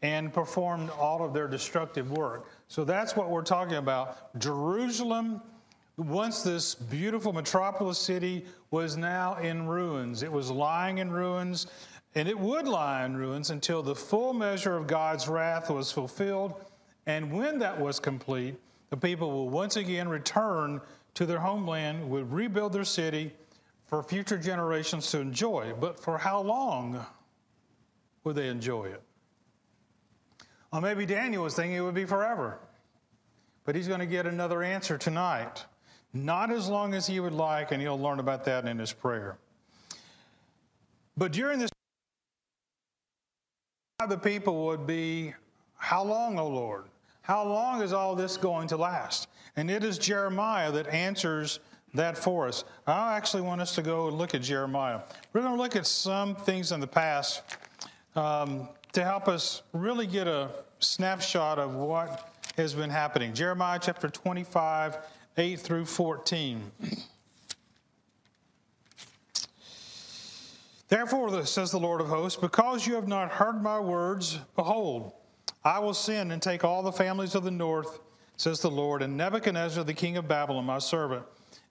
and 0.01 0.33
performed 0.33 0.89
all 0.91 1.23
of 1.23 1.33
their 1.33 1.47
destructive 1.47 2.11
work. 2.11 2.47
So 2.67 2.83
that's 2.83 3.15
what 3.15 3.29
we're 3.29 3.43
talking 3.43 3.75
about. 3.75 4.37
Jerusalem 4.39 5.41
once 5.99 6.43
this 6.43 6.75
beautiful 6.75 7.33
metropolis 7.33 7.99
city 7.99 8.45
was 8.71 8.95
now 8.95 9.35
in 9.37 9.67
ruins. 9.67 10.23
It 10.23 10.31
was 10.31 10.49
lying 10.49 10.99
in 10.99 11.11
ruins, 11.11 11.67
and 12.15 12.27
it 12.27 12.39
would 12.39 12.67
lie 12.67 13.03
in 13.03 13.17
ruins 13.17 13.49
until 13.49 13.83
the 13.83 13.95
full 13.95 14.31
measure 14.33 14.77
of 14.77 14.87
God's 14.87 15.27
wrath 15.27 15.69
was 15.69 15.91
fulfilled. 15.91 16.53
And 17.05 17.31
when 17.31 17.59
that 17.59 17.77
was 17.77 17.99
complete, 17.99 18.55
the 18.89 18.97
people 18.97 19.31
will 19.31 19.49
once 19.49 19.75
again 19.75 20.07
return 20.07 20.79
to 21.15 21.25
their 21.25 21.39
homeland, 21.39 22.09
would 22.09 22.31
rebuild 22.31 22.71
their 22.71 22.85
city 22.85 23.33
for 23.89 24.03
future 24.03 24.37
generations 24.37 25.09
to 25.11 25.19
enjoy. 25.19 25.73
But 25.79 25.99
for 25.99 26.17
how 26.17 26.41
long 26.41 27.03
would 28.23 28.35
they 28.35 28.47
enjoy 28.47 28.85
it? 28.85 29.01
Well, 30.71 30.81
maybe 30.81 31.07
Daniel 31.07 31.43
was 31.43 31.55
thinking 31.55 31.75
it 31.75 31.81
would 31.81 31.95
be 31.95 32.05
forever. 32.05 32.59
But 33.65 33.75
he's 33.75 33.87
going 33.87 33.99
to 33.99 34.05
get 34.05 34.27
another 34.27 34.61
answer 34.61 34.97
tonight. 34.97 35.65
Not 36.13 36.51
as 36.51 36.69
long 36.69 36.93
as 36.93 37.07
he 37.07 37.19
would 37.19 37.33
like, 37.33 37.71
and 37.71 37.81
he'll 37.81 37.99
learn 37.99 38.19
about 38.19 38.45
that 38.45 38.65
in 38.65 38.77
his 38.77 38.93
prayer. 38.93 39.37
But 41.17 41.31
during 41.31 41.59
this, 41.59 41.69
the 44.07 44.17
people 44.17 44.67
would 44.67 44.85
be, 44.85 45.33
How 45.75 46.03
long, 46.03 46.37
O 46.37 46.47
Lord? 46.47 46.85
How 47.21 47.43
long 47.43 47.81
is 47.81 47.93
all 47.93 48.15
this 48.15 48.37
going 48.37 48.67
to 48.69 48.77
last? 48.77 49.27
And 49.55 49.69
it 49.69 49.83
is 49.83 49.97
Jeremiah 49.97 50.71
that 50.71 50.87
answers 50.87 51.59
that 51.93 52.17
for 52.17 52.47
us. 52.47 52.63
I 52.85 53.15
actually 53.15 53.41
want 53.41 53.61
us 53.61 53.75
to 53.75 53.81
go 53.81 54.07
and 54.07 54.17
look 54.17 54.35
at 54.35 54.41
Jeremiah. 54.41 54.99
We're 55.33 55.41
going 55.41 55.55
to 55.55 55.61
look 55.61 55.75
at 55.75 55.87
some 55.87 56.35
things 56.35 56.71
in 56.71 56.79
the 56.79 56.87
past 56.87 57.41
um, 58.15 58.69
to 58.93 59.03
help 59.03 59.27
us 59.27 59.63
really 59.73 60.07
get 60.07 60.27
a 60.27 60.49
snapshot 60.79 61.59
of 61.59 61.75
what 61.75 62.33
has 62.57 62.73
been 62.73 62.89
happening. 62.89 63.33
Jeremiah 63.33 63.79
chapter 63.81 64.09
25, 64.09 64.97
8 65.37 65.59
through 65.59 65.85
14. 65.85 66.71
Therefore, 70.89 71.45
says 71.45 71.71
the 71.71 71.79
Lord 71.79 72.01
of 72.01 72.07
hosts, 72.07 72.39
because 72.39 72.87
you 72.87 72.95
have 72.95 73.07
not 73.07 73.31
heard 73.31 73.61
my 73.61 73.79
words, 73.79 74.39
behold, 74.55 75.13
I 75.63 75.77
will 75.79 75.93
send 75.93 76.31
and 76.31 76.41
take 76.41 76.63
all 76.63 76.81
the 76.81 76.91
families 76.91 77.35
of 77.35 77.43
the 77.43 77.51
north, 77.51 77.99
says 78.37 78.59
the 78.59 78.71
Lord, 78.71 79.03
and 79.03 79.15
Nebuchadnezzar, 79.15 79.83
the 79.83 79.93
king 79.93 80.17
of 80.17 80.27
Babylon, 80.27 80.65
my 80.65 80.79
servant, 80.79 81.23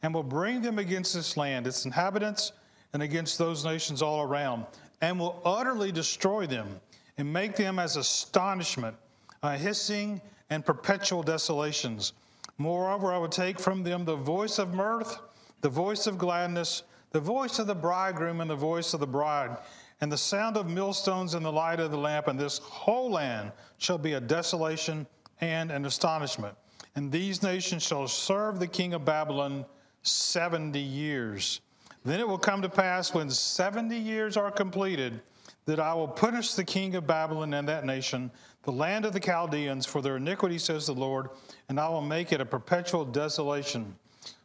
and 0.03 0.15
will 0.15 0.23
bring 0.23 0.63
them 0.63 0.79
against 0.79 1.15
this 1.15 1.37
land, 1.37 1.67
its 1.67 1.85
inhabitants, 1.85 2.53
and 2.93 3.03
against 3.03 3.39
those 3.39 3.65
nations 3.65 4.03
all 4.03 4.23
around, 4.23 4.65
and 5.01 5.19
will 5.19 5.41
utterly 5.45 5.93
destroy 5.93 6.47
them, 6.47 6.81
and 7.17 7.33
make 7.33 7.57
them 7.57 7.79
as 7.79 7.97
astonishment, 7.97 8.97
a 9.43 9.57
hissing 9.57 10.21
and 10.51 10.65
perpetual 10.65 11.23
desolations. 11.23 12.13
Moreover, 12.59 13.13
I 13.13 13.19
will 13.19 13.29
take 13.29 13.59
from 13.59 13.83
them 13.83 14.05
the 14.05 14.17
voice 14.17 14.59
of 14.59 14.75
mirth, 14.75 15.19
the 15.61 15.69
voice 15.69 16.07
of 16.07 16.19
gladness, 16.19 16.83
the 17.13 17.21
voice 17.21 17.59
of 17.59 17.67
the 17.67 17.75
bridegroom, 17.75 18.41
and 18.41 18.51
the 18.51 18.57
voice 18.57 18.95
of 18.95 19.01
the 19.01 19.07
bride, 19.07 19.57
and 20.01 20.11
the 20.11 20.19
sound 20.19 20.57
of 20.57 20.69
millstones 20.69 21.35
and 21.35 21.45
the 21.45 21.53
light 21.53 21.81
of 21.81 21.91
the 21.91 21.99
lamp, 21.99 22.29
and 22.29 22.39
this 22.39 22.59
whole 22.59 23.11
land 23.11 23.53
shall 23.79 23.99
be 23.99 24.13
a 24.15 24.21
desolation 24.21 25.07
and 25.41 25.71
an 25.71 25.85
astonishment. 25.85 26.55
And 26.95 27.11
these 27.13 27.43
nations 27.43 27.83
shall 27.83 28.09
serve 28.09 28.59
the 28.59 28.67
king 28.67 28.95
of 28.95 29.05
Babylon 29.05 29.65
70 30.03 30.79
years. 30.79 31.61
Then 32.05 32.21
it 32.21 32.29
will 32.29 32.39
come 32.39 32.63
to 32.63 32.69
pass 32.69 33.13
when 33.13 33.29
70 33.29 33.97
years 33.97 34.37
are 34.37 34.51
completed 34.51 35.21
that 35.67 35.81
I 35.81 35.93
will 35.93 36.09
punish 36.09 36.55
the 36.55 36.65
king 36.65 36.95
of 36.95 37.07
Babylon 37.07 37.53
and 37.53 37.69
that 37.69 37.85
nation, 37.85 38.31
the 38.63 38.73
land 38.73 39.05
of 39.05 39.13
the 39.13 39.21
Chaldeans, 39.21 39.85
for 39.85 40.01
their 40.01 40.17
iniquity, 40.17 40.57
says 40.59 40.87
the 40.87 40.95
Lord, 40.95 41.29
and 41.69 41.79
I 41.79 41.91
will 41.91 42.01
make 42.01 42.33
it 42.33 42.41
a 42.41 42.47
perpetual 42.47 43.05
desolation. 43.05 43.95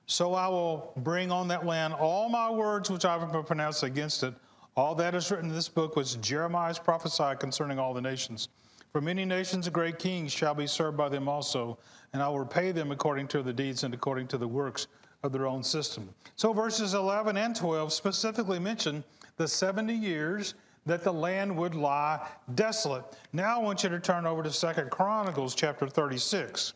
So 0.05 0.33
I 0.33 0.49
will 0.49 0.91
bring 0.97 1.31
on 1.31 1.47
that 1.47 1.65
land 1.65 1.93
all 1.93 2.27
my 2.27 2.49
words 2.49 2.89
which 2.89 3.05
I 3.05 3.17
have 3.17 3.45
pronounced 3.45 3.83
against 3.83 4.23
it. 4.23 4.33
All 4.75 4.95
that 4.95 5.15
is 5.15 5.31
written 5.31 5.49
in 5.49 5.55
this 5.55 5.69
book 5.69 5.95
which 5.95 6.19
Jeremiah 6.19 6.67
has 6.67 6.79
prophesied 6.79 7.39
concerning 7.39 7.79
all 7.79 7.93
the 7.93 8.01
nations. 8.01 8.49
For 8.91 8.99
many 8.99 9.23
nations 9.23 9.69
great 9.69 9.97
kings 9.99 10.31
shall 10.31 10.53
be 10.53 10.67
served 10.67 10.97
by 10.97 11.07
them 11.07 11.29
also, 11.29 11.77
and 12.11 12.21
I 12.21 12.27
will 12.27 12.39
repay 12.39 12.73
them 12.73 12.91
according 12.91 13.29
to 13.29 13.41
the 13.41 13.53
deeds 13.53 13.83
and 13.83 13.93
according 13.93 14.27
to 14.27 14.37
the 14.37 14.47
works 14.47 14.87
of 15.23 15.31
their 15.31 15.47
own 15.47 15.63
system. 15.63 16.09
So 16.35 16.51
verses 16.51 16.93
11 16.93 17.37
and 17.37 17.55
12 17.55 17.93
specifically 17.93 18.59
mention 18.59 19.03
the 19.37 19.47
70 19.47 19.93
years 19.93 20.53
that 20.85 21.03
the 21.03 21.13
land 21.13 21.55
would 21.55 21.75
lie 21.75 22.27
desolate. 22.55 23.05
Now 23.31 23.59
I 23.59 23.63
want 23.63 23.83
you 23.83 23.89
to 23.89 23.99
turn 23.99 24.25
over 24.25 24.43
to 24.43 24.51
Second 24.51 24.91
Chronicles 24.91 25.55
chapter 25.55 25.87
36. 25.87 26.73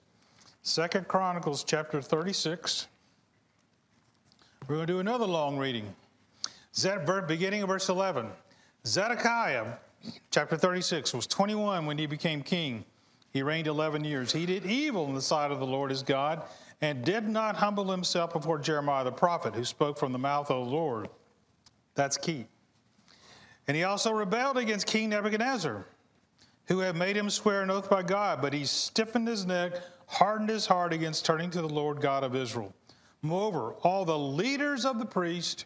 Second 0.61 1.07
Chronicles 1.09 1.65
chapter 1.65 2.01
36. 2.01 2.87
We're 4.67 4.75
going 4.75 4.87
to 4.87 4.93
do 4.93 4.99
another 4.99 5.25
long 5.25 5.57
reading. 5.57 5.93
Beginning 7.27 7.63
of 7.63 7.69
verse 7.69 7.89
11. 7.89 8.27
Zedekiah, 8.85 9.73
chapter 10.31 10.55
36, 10.55 11.13
was 11.13 11.27
21 11.27 11.85
when 11.85 11.97
he 11.97 12.05
became 12.05 12.41
king. 12.41 12.85
He 13.33 13.43
reigned 13.43 13.67
11 13.67 14.05
years. 14.05 14.31
He 14.31 14.45
did 14.45 14.65
evil 14.65 15.05
in 15.07 15.15
the 15.15 15.21
sight 15.21 15.51
of 15.51 15.59
the 15.59 15.65
Lord 15.65 15.89
his 15.89 16.01
God 16.01 16.43
and 16.81 17.03
did 17.03 17.27
not 17.27 17.55
humble 17.55 17.89
himself 17.89 18.33
before 18.33 18.59
Jeremiah 18.59 19.03
the 19.03 19.11
prophet, 19.11 19.55
who 19.55 19.65
spoke 19.65 19.97
from 19.97 20.11
the 20.11 20.19
mouth 20.19 20.51
of 20.51 20.65
the 20.65 20.71
Lord. 20.71 21.09
That's 21.95 22.17
key. 22.17 22.45
And 23.67 23.75
he 23.75 23.83
also 23.83 24.11
rebelled 24.11 24.57
against 24.57 24.87
King 24.87 25.09
Nebuchadnezzar, 25.09 25.85
who 26.65 26.79
had 26.79 26.95
made 26.95 27.17
him 27.17 27.29
swear 27.29 27.63
an 27.63 27.71
oath 27.71 27.89
by 27.89 28.03
God, 28.03 28.41
but 28.41 28.53
he 28.53 28.65
stiffened 28.65 29.27
his 29.27 29.45
neck, 29.45 29.73
hardened 30.05 30.49
his 30.49 30.65
heart 30.65 30.93
against 30.93 31.25
turning 31.25 31.49
to 31.51 31.61
the 31.61 31.69
Lord 31.69 31.99
God 31.99 32.23
of 32.23 32.35
Israel. 32.35 32.73
Moreover, 33.21 33.73
all 33.83 34.05
the 34.05 34.17
leaders 34.17 34.85
of 34.85 34.99
the 34.99 35.05
priest 35.05 35.65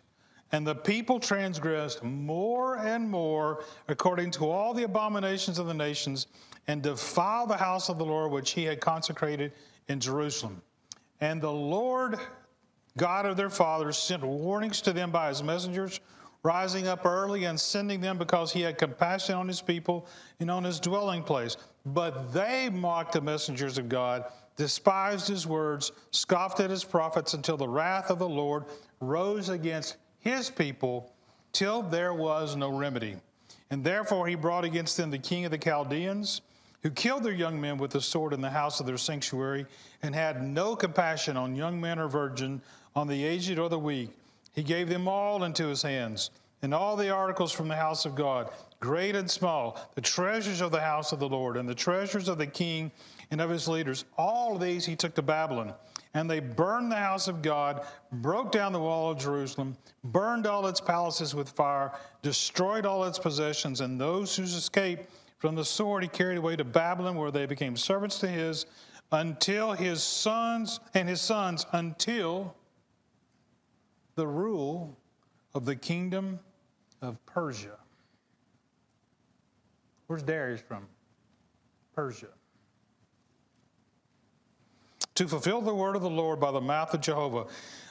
and 0.52 0.66
the 0.66 0.76
people 0.76 1.20
transgressed 1.20 2.04
more 2.04 2.78
and 2.78 3.10
more 3.10 3.64
according 3.88 4.32
to 4.32 4.50
all 4.50 4.74
the 4.74 4.84
abominations 4.84 5.60
of 5.60 5.68
the 5.68 5.74
nations 5.74 6.28
and 6.68 6.82
defiled 6.82 7.50
the 7.50 7.58
house 7.58 7.90
of 7.90 7.98
the 7.98 8.06
Lord 8.06 8.32
which 8.32 8.52
he 8.52 8.64
had 8.64 8.80
consecrated 8.80 9.54
in 9.88 10.00
Jerusalem. 10.00 10.62
And 11.22 11.40
the 11.40 11.52
Lord 11.52 12.20
God 12.98 13.26
of 13.26 13.38
their 13.38 13.50
fathers 13.50 13.98
sent 13.98 14.24
warnings 14.24 14.82
to 14.82 14.94
them 14.94 15.12
by 15.12 15.30
his 15.30 15.44
messengers, 15.44 16.02
rising 16.44 16.88
up 16.88 17.06
early 17.06 17.46
and 17.46 17.60
sending 17.60 18.02
them 18.02 18.18
because 18.18 18.52
he 18.52 18.62
had 18.62 18.78
compassion 18.78 19.36
on 19.36 19.48
his 19.48 19.62
people 19.62 20.08
and 20.40 20.50
on 20.50 20.64
his 20.64 20.80
dwelling 20.80 21.24
place. 21.24 21.56
But 21.86 22.34
they 22.34 22.70
mocked 22.70 23.14
the 23.14 23.22
messengers 23.22 23.78
of 23.78 23.88
God, 23.88 24.26
despised 24.58 25.28
his 25.28 25.48
words, 25.48 25.92
scoffed 26.10 26.60
at 26.60 26.70
his 26.70 26.84
prophets 26.84 27.36
until 27.36 27.58
the 27.58 27.70
wrath 27.70 28.10
of 28.10 28.20
the 28.20 28.28
Lord 28.28 28.66
rose 29.00 29.50
against 29.50 29.98
his 30.20 30.50
people 30.50 31.14
till 31.54 31.84
there 31.84 32.14
was 32.14 32.56
no 32.56 32.76
remedy. 32.76 33.16
And 33.70 33.84
therefore 33.84 34.28
he 34.28 34.36
brought 34.36 34.66
against 34.66 34.98
them 34.98 35.12
the 35.12 35.18
king 35.18 35.46
of 35.46 35.52
the 35.52 35.58
Chaldeans 35.58 36.42
who 36.84 36.90
killed 36.90 37.24
their 37.24 37.34
young 37.34 37.60
men 37.60 37.78
with 37.78 37.92
the 37.92 38.02
sword 38.02 38.34
in 38.34 38.42
the 38.42 38.50
house 38.50 38.80
of 38.80 38.86
their 38.86 38.98
sanctuary, 38.98 39.66
and 40.02 40.16
had 40.16 40.44
no 40.44 40.76
compassion 40.76 41.38
on 41.38 41.56
young 41.56 41.80
men 41.80 42.00
or 42.00 42.08
virgin, 42.08 42.62
on 42.96 43.08
the 43.08 43.24
aged 43.24 43.60
or 43.60 43.70
the 43.70 43.80
weak. 43.80 44.10
He 44.54 44.64
gave 44.64 44.90
them 44.90 45.08
all 45.08 45.44
into 45.44 45.68
his 45.68 45.82
hands, 45.82 46.32
and 46.62 46.74
all 46.74 46.96
the 46.96 47.10
articles 47.10 47.52
from 47.52 47.68
the 47.68 47.76
house 47.76 48.06
of 48.06 48.16
God, 48.16 48.50
great 48.80 49.16
and 49.16 49.30
small, 49.30 49.80
the 49.96 50.02
treasures 50.02 50.62
of 50.62 50.72
the 50.72 50.82
house 50.82 51.12
of 51.12 51.20
the 51.20 51.30
Lord, 51.30 51.58
and 51.58 51.70
the 51.70 51.76
treasures 51.76 52.28
of 52.28 52.38
the 52.38 52.48
king 52.48 52.92
and 53.32 53.40
of 53.40 53.50
his 53.50 53.68
leaders. 53.68 54.06
All 54.18 54.56
of 54.56 54.62
these 54.62 54.86
he 54.86 54.96
took 54.96 55.16
to 55.16 55.22
Babylon. 55.22 55.74
And 56.14 56.30
they 56.30 56.42
burned 56.42 56.92
the 56.92 56.98
house 56.98 57.30
of 57.30 57.42
God, 57.42 57.86
broke 58.12 58.52
down 58.52 58.74
the 58.74 58.80
wall 58.80 59.12
of 59.12 59.18
Jerusalem, 59.18 59.78
burned 60.04 60.46
all 60.46 60.68
its 60.68 60.82
palaces 60.82 61.34
with 61.34 61.50
fire, 61.50 61.94
destroyed 62.22 62.86
all 62.86 63.06
its 63.06 63.18
possessions, 63.18 63.80
and 63.80 64.00
those 64.00 64.36
who 64.36 64.44
escaped 64.44 65.10
from 65.42 65.56
the 65.56 65.66
sword 65.66 66.04
he 66.04 66.08
carried 66.08 66.38
away 66.38 66.56
to 66.56 66.64
Babylon, 66.64 67.18
where 67.18 67.32
they 67.32 67.48
became 67.48 67.76
servants 67.76 68.20
to 68.20 68.28
his, 68.28 68.68
until 69.12 69.72
his 69.74 70.04
sons 70.04 70.80
and 70.94 71.10
his 71.10 71.20
sons, 71.20 71.66
until 71.74 72.56
the 74.14 74.28
rule 74.28 74.96
of 75.56 75.66
the 75.66 75.76
kingdom 75.76 76.40
of 77.02 77.18
Persia. 77.26 77.76
Where's 80.06 80.22
Darius 80.22 80.62
from? 80.62 80.86
Persia. 81.96 82.28
To 85.16 85.28
fulfill 85.28 85.62
the 85.62 85.74
word 85.74 85.96
of 85.96 86.04
the 86.04 86.10
Lord 86.10 86.40
by 86.40 86.52
the 86.52 86.62
mouth 86.62 86.94
of 86.94 87.02
Jeremiah, 87.02 87.46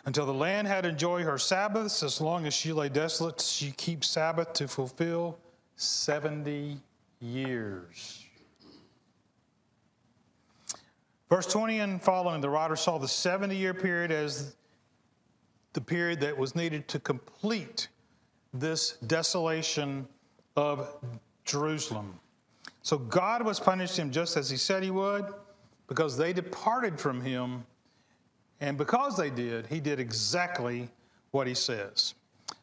until 0.04 0.24
the 0.24 0.32
land 0.32 0.68
had 0.68 0.86
enjoyed 0.86 1.24
her 1.24 1.36
Sabbaths, 1.36 2.04
as 2.04 2.20
long 2.20 2.46
as 2.46 2.54
she 2.54 2.72
lay 2.72 2.88
desolate, 2.88 3.40
she 3.40 3.72
keeps 3.72 4.08
Sabbath 4.08 4.52
to 4.52 4.68
fulfill 4.68 5.36
70 5.74 6.78
years. 7.20 8.24
Verse 11.28 11.46
20 11.46 11.78
and 11.78 12.02
following, 12.02 12.40
the 12.40 12.50
writer 12.50 12.74
saw 12.74 12.98
the 12.98 13.08
70 13.08 13.54
year 13.54 13.72
period 13.72 14.10
as 14.10 14.56
the 15.72 15.80
period 15.80 16.20
that 16.20 16.36
was 16.36 16.56
needed 16.56 16.88
to 16.88 16.98
complete 16.98 17.88
this 18.52 18.92
desolation 19.06 20.08
of 20.56 20.96
Jerusalem. 21.44 22.18
So 22.82 22.98
God 22.98 23.44
was 23.44 23.60
punishing 23.60 24.06
him 24.06 24.10
just 24.10 24.36
as 24.36 24.50
he 24.50 24.56
said 24.56 24.82
he 24.82 24.90
would 24.90 25.26
because 25.86 26.16
they 26.16 26.32
departed 26.32 26.98
from 26.98 27.20
him. 27.20 27.64
And 28.60 28.76
because 28.76 29.16
they 29.16 29.30
did, 29.30 29.66
he 29.66 29.80
did 29.80 30.00
exactly 30.00 30.88
what 31.30 31.46
he 31.46 31.54
says. 31.54 32.14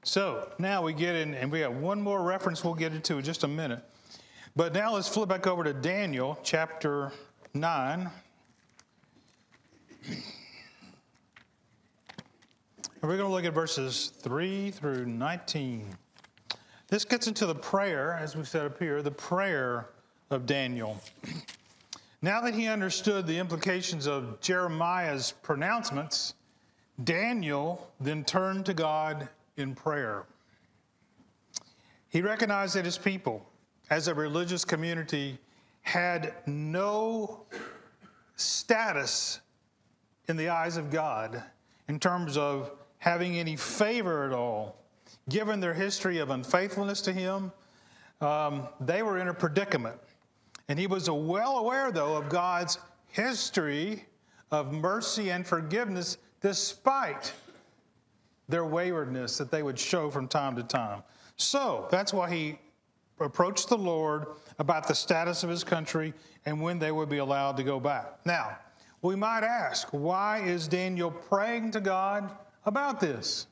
So 0.04 0.50
now 0.60 0.82
we 0.82 0.94
get 0.94 1.16
in, 1.16 1.34
and 1.34 1.52
we 1.52 1.60
have 1.62 1.76
one 1.76 2.02
more 2.02 2.22
reference 2.22 2.64
we'll 2.64 2.74
get 2.74 2.94
into 2.94 3.18
in 3.18 3.24
just 3.24 3.44
a 3.44 3.48
minute. 3.48 3.84
But 4.58 4.74
now 4.74 4.96
let's 4.96 5.08
flip 5.08 5.30
back 5.30 5.46
over 5.46 5.64
to 5.64 5.72
Daniel 5.72 6.40
chapter 6.42 7.12
9. 7.54 8.10
And 10.10 10.24
we're 13.04 13.18
going 13.18 13.20
to 13.20 13.28
look 13.28 13.46
at 13.46 13.54
verses 13.54 14.14
3 14.18 14.72
through 14.72 15.06
19. 15.06 15.96
This 16.88 17.06
gets 17.06 17.28
into 17.28 17.46
the 17.46 17.54
prayer, 17.54 18.18
as 18.20 18.36
we 18.36 18.44
said 18.44 18.66
up 18.66 18.80
here, 18.80 19.04
the 19.04 19.12
prayer 19.12 19.90
of 20.32 20.48
Daniel. 20.48 21.00
Now 22.24 22.42
that 22.42 22.56
he 22.56 22.66
understood 22.66 23.28
the 23.28 23.38
implications 23.38 24.08
of 24.08 24.42
Jeremiah's 24.42 25.34
pronouncements, 25.44 26.34
Daniel 27.04 27.92
then 28.00 28.24
turned 28.24 28.66
to 28.66 28.74
God 28.74 29.30
in 29.56 29.76
prayer. 29.76 30.24
He 32.10 32.24
recognized 32.24 32.74
that 32.76 32.86
his 32.86 32.98
people, 32.98 33.46
as 33.90 34.08
a 34.08 34.14
religious 34.14 34.66
community, 34.66 35.38
had 35.82 36.34
no 36.46 37.46
status 38.36 39.40
in 40.28 40.36
the 40.36 40.50
eyes 40.50 40.78
of 40.78 40.92
God 40.92 41.42
in 41.88 42.00
terms 42.00 42.38
of 42.38 42.72
having 43.00 43.38
any 43.38 43.56
favor 43.56 44.26
at 44.26 44.34
all. 44.34 44.76
Given 45.30 45.60
their 45.60 45.74
history 45.74 46.20
of 46.20 46.30
unfaithfulness 46.30 47.02
to 47.02 47.14
Him, 47.14 47.52
um, 48.22 48.68
they 48.82 49.04
were 49.04 49.18
in 49.20 49.28
a 49.30 49.34
predicament. 49.34 49.98
And 50.70 50.78
he 50.78 50.88
was 50.88 51.10
well 51.10 51.60
aware, 51.60 51.92
though, 51.92 52.18
of 52.18 52.30
God's 52.30 52.80
history 53.10 54.06
of 54.52 54.74
mercy 54.74 55.32
and 55.32 55.46
forgiveness 55.46 56.18
despite 56.42 57.32
their 58.50 58.66
waywardness 58.66 59.38
that 59.38 59.52
they 59.52 59.64
would 59.64 59.80
show 59.80 60.10
from 60.10 60.28
time 60.28 60.56
to 60.56 60.64
time. 60.64 61.04
So 61.38 61.88
that's 61.92 62.14
why 62.14 62.30
he 62.34 62.60
approached 63.20 63.70
the 63.70 63.78
Lord 63.78 64.28
about 64.60 64.88
the 64.88 64.96
status 64.96 65.44
of 65.44 65.50
his 65.50 65.64
country 65.64 66.14
and 66.46 66.62
when 66.62 66.80
they 66.80 66.92
would 66.92 67.10
be 67.10 67.18
allowed 67.18 67.58
to 67.58 67.64
go 67.64 67.80
back. 67.80 68.20
Now, 68.26 68.58
we 69.02 69.16
might 69.16 69.44
ask, 69.44 69.88
why 69.92 70.40
is 70.40 70.68
Daniel 70.68 71.12
praying 71.12 71.72
to 71.72 71.82
God 71.82 72.32
about 72.66 73.00
this? 73.00 73.48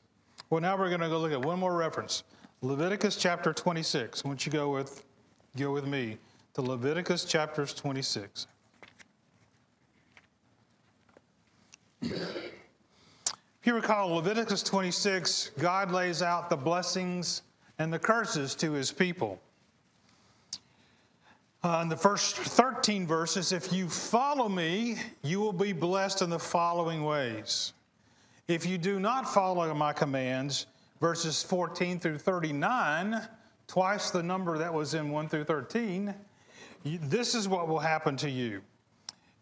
Well, 0.50 0.60
now 0.60 0.76
we're 0.76 0.88
going 0.88 1.00
to 1.00 1.08
go 1.08 1.18
look 1.18 1.32
at 1.32 1.44
one 1.44 1.58
more 1.58 1.76
reference. 1.76 2.24
Leviticus 2.62 3.16
chapter 3.16 3.52
26. 3.52 4.22
I 4.24 4.28
want 4.28 4.46
you 4.46 4.52
to 4.52 4.56
go 4.56 4.70
with, 4.70 5.04
go 5.56 5.72
with 5.72 5.86
me 5.86 6.18
to 6.54 6.62
Leviticus 6.62 7.24
chapters 7.24 7.74
26. 7.74 8.46
If 12.02 12.52
you 13.64 13.74
recall, 13.74 14.14
Leviticus 14.14 14.62
26, 14.62 15.50
God 15.58 15.90
lays 15.90 16.22
out 16.22 16.48
the 16.48 16.56
blessings 16.56 17.42
and 17.78 17.92
the 17.92 17.98
curses 17.98 18.54
to 18.56 18.72
his 18.72 18.92
people. 18.92 19.40
Uh, 21.66 21.80
in 21.82 21.88
the 21.88 21.96
first 21.96 22.36
13 22.36 23.08
verses, 23.08 23.50
if 23.50 23.72
you 23.72 23.88
follow 23.88 24.48
me, 24.48 24.98
you 25.22 25.40
will 25.40 25.52
be 25.52 25.72
blessed 25.72 26.22
in 26.22 26.30
the 26.30 26.38
following 26.38 27.02
ways. 27.02 27.72
If 28.46 28.64
you 28.64 28.78
do 28.78 29.00
not 29.00 29.28
follow 29.34 29.74
my 29.74 29.92
commands, 29.92 30.66
verses 31.00 31.42
14 31.42 31.98
through 31.98 32.18
39, 32.18 33.20
twice 33.66 34.12
the 34.12 34.22
number 34.22 34.56
that 34.58 34.72
was 34.72 34.94
in 34.94 35.10
1 35.10 35.28
through 35.28 35.42
13, 35.42 36.14
this 36.84 37.34
is 37.34 37.48
what 37.48 37.66
will 37.66 37.80
happen 37.80 38.16
to 38.18 38.30
you 38.30 38.62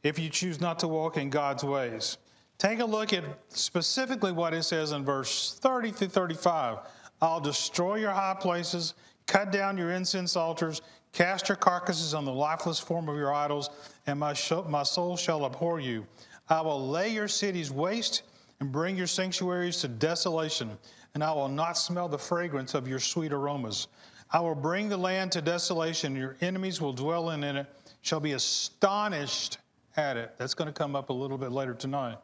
if 0.02 0.18
you 0.18 0.30
choose 0.30 0.62
not 0.62 0.78
to 0.78 0.88
walk 0.88 1.18
in 1.18 1.28
God's 1.28 1.62
ways. 1.62 2.16
Take 2.56 2.78
a 2.78 2.86
look 2.86 3.12
at 3.12 3.24
specifically 3.50 4.32
what 4.32 4.54
it 4.54 4.62
says 4.62 4.92
in 4.92 5.04
verse 5.04 5.58
30 5.60 5.90
through 5.90 6.08
35. 6.08 6.78
I'll 7.20 7.38
destroy 7.38 7.96
your 7.96 8.12
high 8.12 8.36
places, 8.40 8.94
cut 9.26 9.52
down 9.52 9.76
your 9.76 9.90
incense 9.90 10.36
altars, 10.36 10.80
cast 11.14 11.48
your 11.48 11.56
carcasses 11.56 12.12
on 12.12 12.26
the 12.26 12.32
lifeless 12.32 12.78
form 12.78 13.08
of 13.08 13.16
your 13.16 13.32
idols, 13.32 13.70
and 14.06 14.18
my, 14.20 14.34
my 14.68 14.82
soul 14.82 15.16
shall 15.16 15.46
abhor 15.46 15.80
you. 15.80 16.04
I 16.50 16.60
will 16.60 16.88
lay 16.88 17.08
your 17.08 17.28
cities 17.28 17.70
waste 17.70 18.22
and 18.60 18.70
bring 18.70 18.96
your 18.96 19.06
sanctuaries 19.06 19.80
to 19.80 19.88
desolation, 19.88 20.76
and 21.14 21.24
I 21.24 21.32
will 21.32 21.48
not 21.48 21.78
smell 21.78 22.08
the 22.08 22.18
fragrance 22.18 22.74
of 22.74 22.86
your 22.86 22.98
sweet 22.98 23.32
aromas. 23.32 23.86
I 24.30 24.40
will 24.40 24.54
bring 24.54 24.88
the 24.88 24.96
land 24.96 25.32
to 25.32 25.40
desolation, 25.40 26.16
your 26.16 26.36
enemies 26.40 26.80
will 26.80 26.92
dwell 26.92 27.30
in 27.30 27.44
it, 27.44 27.66
shall 28.02 28.20
be 28.20 28.32
astonished 28.32 29.58
at 29.96 30.16
it. 30.16 30.34
That's 30.36 30.54
going 30.54 30.66
to 30.66 30.72
come 30.72 30.96
up 30.96 31.08
a 31.10 31.12
little 31.12 31.38
bit 31.38 31.52
later 31.52 31.74
tonight. 31.74 32.18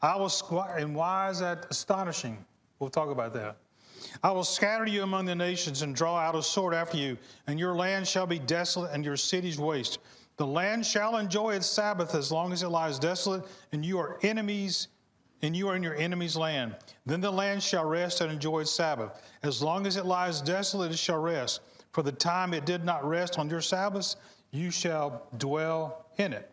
I 0.00 0.16
will 0.16 0.28
squat, 0.28 0.78
and 0.78 0.94
why 0.94 1.28
is 1.30 1.40
that 1.40 1.66
astonishing? 1.70 2.38
We'll 2.78 2.90
talk 2.90 3.10
about 3.10 3.34
that. 3.34 3.56
I 4.22 4.30
will 4.30 4.44
scatter 4.44 4.86
you 4.86 5.02
among 5.02 5.26
the 5.26 5.34
nations 5.34 5.82
and 5.82 5.94
draw 5.94 6.18
out 6.18 6.34
a 6.34 6.42
sword 6.42 6.74
after 6.74 6.96
you, 6.96 7.16
and 7.46 7.58
your 7.58 7.74
land 7.74 8.06
shall 8.06 8.26
be 8.26 8.38
desolate 8.38 8.92
and 8.92 9.04
your 9.04 9.16
cities 9.16 9.58
waste. 9.58 9.98
The 10.36 10.46
land 10.46 10.86
shall 10.86 11.16
enjoy 11.16 11.54
its 11.54 11.66
Sabbath 11.66 12.14
as 12.14 12.30
long 12.30 12.52
as 12.52 12.62
it 12.62 12.68
lies 12.68 12.98
desolate, 12.98 13.44
and 13.72 13.84
you 13.84 13.98
are 13.98 14.18
enemies 14.22 14.88
and 15.42 15.56
you 15.56 15.68
are 15.68 15.76
in 15.76 15.82
your 15.82 15.94
enemy's 15.94 16.36
land. 16.36 16.74
Then 17.06 17.20
the 17.20 17.30
land 17.30 17.62
shall 17.62 17.84
rest 17.84 18.20
and 18.20 18.32
enjoy 18.32 18.60
its 18.60 18.72
Sabbath. 18.72 19.22
As 19.42 19.62
long 19.62 19.86
as 19.86 19.96
it 19.96 20.04
lies 20.04 20.40
desolate, 20.40 20.90
it 20.92 20.98
shall 20.98 21.20
rest. 21.20 21.60
For 21.92 22.02
the 22.02 22.12
time 22.12 22.52
it 22.52 22.66
did 22.66 22.84
not 22.84 23.04
rest 23.04 23.38
on 23.38 23.48
your 23.48 23.60
Sabbaths, 23.60 24.16
you 24.50 24.70
shall 24.70 25.28
dwell 25.38 26.06
in 26.16 26.32
it. 26.32 26.50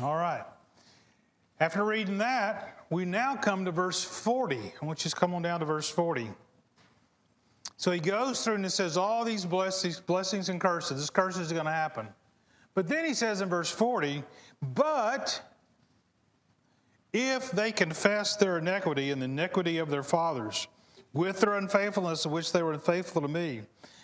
All 0.00 0.16
right. 0.16 0.44
After 1.60 1.84
reading 1.84 2.18
that, 2.18 2.83
we 2.94 3.04
now 3.04 3.34
come 3.34 3.64
to 3.64 3.72
verse 3.72 4.04
40. 4.04 4.72
I 4.80 4.86
want 4.86 5.04
you 5.04 5.10
to 5.10 5.16
come 5.16 5.34
on 5.34 5.42
down 5.42 5.58
to 5.58 5.66
verse 5.66 5.90
40. 5.90 6.30
So 7.76 7.90
he 7.90 7.98
goes 7.98 8.44
through 8.44 8.54
and 8.54 8.66
it 8.66 8.70
says 8.70 8.96
all 8.96 9.24
these 9.24 9.44
blessings, 9.44 9.98
blessings 9.98 10.48
and 10.48 10.60
curses. 10.60 11.00
This 11.00 11.10
curse 11.10 11.36
is 11.36 11.50
going 11.50 11.64
to 11.64 11.72
happen. 11.72 12.06
But 12.72 12.86
then 12.86 13.04
he 13.04 13.12
says 13.12 13.40
in 13.40 13.48
verse 13.48 13.68
40, 13.68 14.22
but 14.62 15.42
if 17.12 17.50
they 17.50 17.72
confess 17.72 18.36
their 18.36 18.58
iniquity 18.58 19.10
and 19.10 19.20
the 19.20 19.26
iniquity 19.26 19.78
of 19.78 19.90
their 19.90 20.04
fathers, 20.04 20.68
with 21.12 21.40
their 21.40 21.54
unfaithfulness 21.54 22.24
of 22.24 22.30
which 22.30 22.52
they 22.52 22.62
were 22.62 22.74
unfaithful 22.74 23.22
to 23.22 23.28
me, 23.28 23.62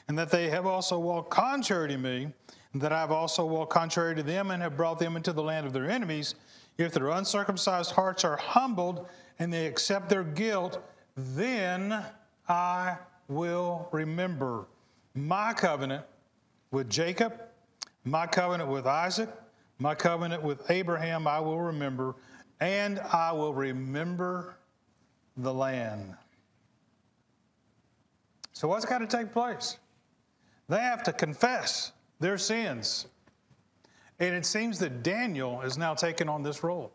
and 0.09 0.18
that 0.18 0.33
they 0.33 0.50
have 0.50 0.66
also 0.66 0.98
walked 0.98 1.31
contrary 1.31 1.88
to 1.88 1.98
me, 1.98 2.33
and 2.72 2.83
that 2.83 2.92
I 2.92 3.00
have 3.00 3.12
also 3.12 3.46
walked 3.46 3.72
contrary 3.72 4.16
to 4.16 4.22
them 4.24 4.50
and 4.50 4.61
have 4.62 4.76
brought 4.76 4.98
them 4.98 5.16
into 5.16 5.33
the 5.33 5.42
land 5.42 5.64
of 5.64 5.72
their 5.72 5.88
enemies, 5.88 6.35
if 6.81 6.93
their 6.93 7.09
uncircumcised 7.09 7.93
hearts 7.93 8.25
are 8.25 8.37
humbled 8.37 9.07
and 9.38 9.53
they 9.53 9.66
accept 9.66 10.09
their 10.09 10.25
guilt, 10.25 10.83
then 11.16 12.05
I 12.49 12.97
will 13.29 13.88
remember 13.93 14.66
my 15.14 15.53
covenant 15.53 16.05
with 16.71 16.88
Jacob, 16.88 17.40
my 18.05 18.27
covenant 18.27 18.71
with 18.71 18.87
Isaac, 18.87 19.29
my 19.79 19.95
covenant 19.95 20.43
with 20.43 20.71
Abraham, 20.71 21.27
I 21.27 21.40
will 21.40 21.61
remember 21.61 22.14
and 22.61 23.01
I 23.01 23.33
will 23.33 23.55
remember 23.55 24.57
the 25.37 25.53
land. 25.53 26.14
So, 28.53 28.69
what's 28.69 28.85
got 28.85 28.99
to 28.99 29.07
take 29.07 29.33
place? 29.33 29.79
They 30.69 30.81
have 30.81 31.03
to 31.05 31.12
confess 31.12 31.93
their 32.21 32.37
sins. 32.37 33.07
And 34.20 34.35
it 34.35 34.46
seems 34.46 34.78
that 34.78 35.02
Daniel 35.02 35.62
is 35.62 35.76
now 35.76 35.94
taking 35.94 36.28
on 36.28 36.42
this 36.42 36.62
role. 36.62 36.92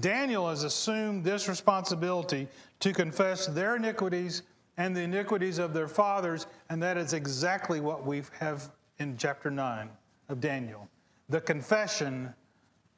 Daniel 0.00 0.48
has 0.48 0.64
assumed 0.64 1.24
this 1.24 1.48
responsibility 1.48 2.48
to 2.80 2.92
confess 2.92 3.46
their 3.46 3.76
iniquities 3.76 4.42
and 4.76 4.94
the 4.94 5.00
iniquities 5.00 5.58
of 5.58 5.72
their 5.72 5.86
fathers, 5.86 6.48
and 6.68 6.82
that 6.82 6.96
is 6.96 7.12
exactly 7.12 7.80
what 7.80 8.04
we 8.04 8.22
have 8.40 8.70
in 8.98 9.16
chapter 9.16 9.50
9 9.50 9.88
of 10.28 10.40
Daniel 10.40 10.88
the 11.28 11.40
confession 11.40 12.32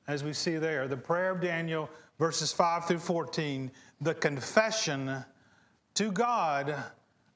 as 0.08 0.22
we 0.22 0.32
see 0.32 0.56
there, 0.56 0.86
the 0.86 0.96
prayer 0.96 1.30
of 1.30 1.40
Daniel, 1.40 1.90
verses 2.18 2.52
5 2.52 2.86
through 2.86 2.98
14, 2.98 3.70
the 4.00 4.14
confession 4.14 5.24
to 5.94 6.12
God 6.12 6.76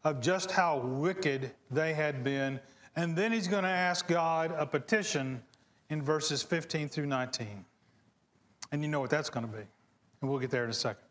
of 0.05 0.21
just 0.21 0.51
how 0.53 0.79
wicked 0.79 1.51
they 1.71 1.95
had 1.95 2.23
been. 2.23 2.61
And 2.97 3.17
then 3.17 3.33
he's 3.33 3.49
going 3.49 3.65
to 3.65 3.71
ask 3.71 4.07
God 4.07 4.55
a 4.57 4.65
petition 4.65 5.43
in 5.91 6.01
verses 6.01 6.43
15 6.43 6.89
through 6.89 7.07
19. 7.07 7.65
And 8.73 8.83
you 8.83 8.89
know 8.89 9.01
what 9.01 9.11
that's 9.11 9.29
going 9.29 9.47
to 9.47 9.53
be. 9.53 9.63
And 10.21 10.31
we'll 10.31 10.39
get 10.39 10.51
there 10.51 10.65
in 10.65 10.71
a 10.71 10.75
second. 10.75 11.03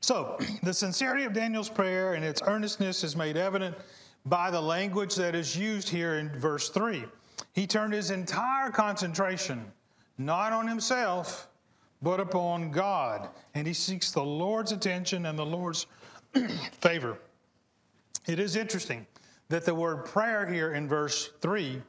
So, 0.00 0.38
the 0.62 0.74
sincerity 0.74 1.24
of 1.24 1.32
Daniel's 1.32 1.68
prayer 1.68 2.14
and 2.14 2.24
its 2.24 2.42
earnestness 2.42 3.04
is 3.04 3.14
made 3.14 3.36
evident 3.36 3.76
by 4.26 4.50
the 4.50 4.60
language 4.60 5.14
that 5.16 5.34
is 5.34 5.56
used 5.56 5.88
here 5.88 6.14
in 6.14 6.28
verse 6.38 6.70
3. 6.70 7.04
He 7.52 7.66
turned 7.66 7.92
his 7.92 8.10
entire 8.10 8.70
concentration 8.70 9.64
not 10.18 10.52
on 10.52 10.66
himself, 10.66 11.48
but 12.02 12.20
upon 12.20 12.70
God. 12.70 13.28
And 13.54 13.66
he 13.66 13.72
seeks 13.72 14.10
the 14.10 14.22
Lord's 14.22 14.72
attention 14.72 15.26
and 15.26 15.38
the 15.38 15.46
Lord's 15.46 15.86
favor. 16.80 17.18
It 18.26 18.38
is 18.38 18.56
interesting 18.56 19.06
that 19.48 19.64
the 19.64 19.74
word 19.74 20.04
prayer 20.04 20.46
here 20.46 20.74
in 20.74 20.88
verse 20.88 21.30
3 21.40 21.80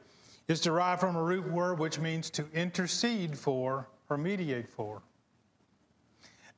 is 0.50 0.60
derived 0.60 1.00
from 1.00 1.14
a 1.14 1.22
root 1.22 1.48
word 1.48 1.78
which 1.78 2.00
means 2.00 2.28
to 2.28 2.44
intercede 2.52 3.38
for 3.38 3.88
or 4.08 4.18
mediate 4.18 4.68
for. 4.68 5.00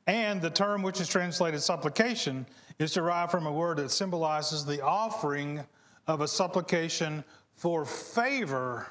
And 0.07 0.41
the 0.41 0.49
term 0.49 0.83
which 0.83 0.99
is 0.99 1.09
translated 1.09 1.61
supplication 1.61 2.47
is 2.79 2.95
derived 2.95 3.31
from 3.31 3.47
a 3.47 3.53
word 3.53 3.77
that 3.77 3.91
symbolizes 3.91 4.65
the 4.65 4.83
offering 4.83 5.63
of 6.07 6.23
a 6.23 6.27
supplication 6.27 7.23
for 7.55 7.85
favor 7.85 8.87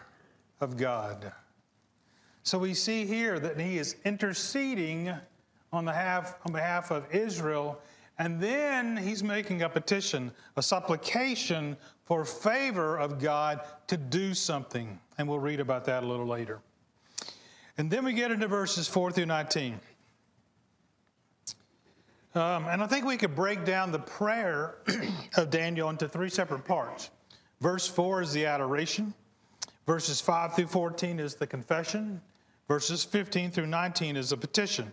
of 0.60 0.78
God. 0.78 1.32
So 2.44 2.60
we 2.60 2.76
see 2.76 3.06
here 3.06 3.40
that 3.40 3.60
he 3.60 3.80
is 3.80 3.96
interceding 4.06 5.12
on, 5.74 5.86
the 5.86 5.94
half, 5.94 6.36
on 6.46 6.54
behalf 6.54 6.92
of 6.92 7.08
Israel. 7.14 7.82
And 8.20 8.40
then 8.40 8.98
he's 8.98 9.24
making 9.24 9.64
a 9.64 9.70
petition, 9.70 10.32
a 10.58 10.62
supplication 10.62 11.76
for 12.12 12.26
favor 12.26 12.98
of 12.98 13.20
God 13.20 13.62
to 13.88 13.96
do 13.96 14.34
something. 14.34 15.00
And 15.18 15.30
we'll 15.30 15.40
read 15.40 15.62
about 15.62 15.86
that 15.86 16.04
a 16.04 16.06
little 16.06 16.26
later. 16.26 16.60
And 17.78 17.90
then 17.90 18.04
we 18.04 18.12
get 18.12 18.32
into 18.32 18.50
verses 18.50 18.86
4 18.86 19.14
through 19.14 19.28
19. 19.28 19.80
Um, 22.36 22.68
and 22.68 22.84
I 22.84 22.88
think 22.88 23.06
we 23.06 23.16
could 23.16 23.34
break 23.34 23.64
down 23.64 23.94
the 23.94 24.00
prayer 24.00 24.80
of 25.38 25.50
Daniel 25.52 25.90
into 25.90 26.10
three 26.10 26.30
separate 26.30 26.66
parts. 26.66 27.12
Verse 27.62 27.88
4 27.88 28.24
is 28.24 28.34
the 28.34 28.46
adoration, 28.46 29.14
verses 29.88 30.20
5 30.20 30.56
through 30.56 30.68
14 30.68 31.18
is 31.18 31.36
the 31.36 31.48
confession, 31.48 32.20
verses 32.68 33.06
15 33.06 33.52
through 33.52 33.68
19 33.68 34.18
is 34.18 34.32
the 34.32 34.38
petition. 34.38 34.92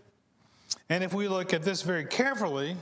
And 0.89 1.03
if 1.03 1.13
we 1.13 1.27
look 1.27 1.53
at 1.53 1.65
this 1.65 1.83
very 1.83 2.05
carefully, 2.05 2.77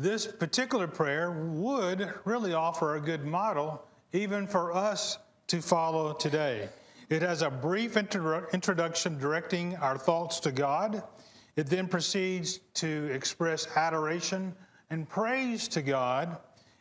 this 0.00 0.26
particular 0.26 0.86
prayer 0.86 1.30
would 1.30 2.14
really 2.24 2.54
offer 2.54 2.96
a 2.96 3.00
good 3.00 3.26
model 3.26 3.84
even 4.12 4.46
for 4.46 4.72
us 4.72 5.18
to 5.46 5.60
follow 5.60 6.14
today. 6.14 6.70
It 7.10 7.20
has 7.20 7.42
a 7.42 7.50
brief 7.50 7.98
introduction 7.98 9.18
directing 9.18 9.76
our 9.76 9.98
thoughts 9.98 10.40
to 10.40 10.52
God. 10.52 11.02
It 11.56 11.66
then 11.66 11.86
proceeds 11.86 12.60
to 12.74 13.10
express 13.12 13.68
adoration 13.76 14.54
and 14.88 15.06
praise 15.06 15.68
to 15.68 15.82
God. 15.82 16.38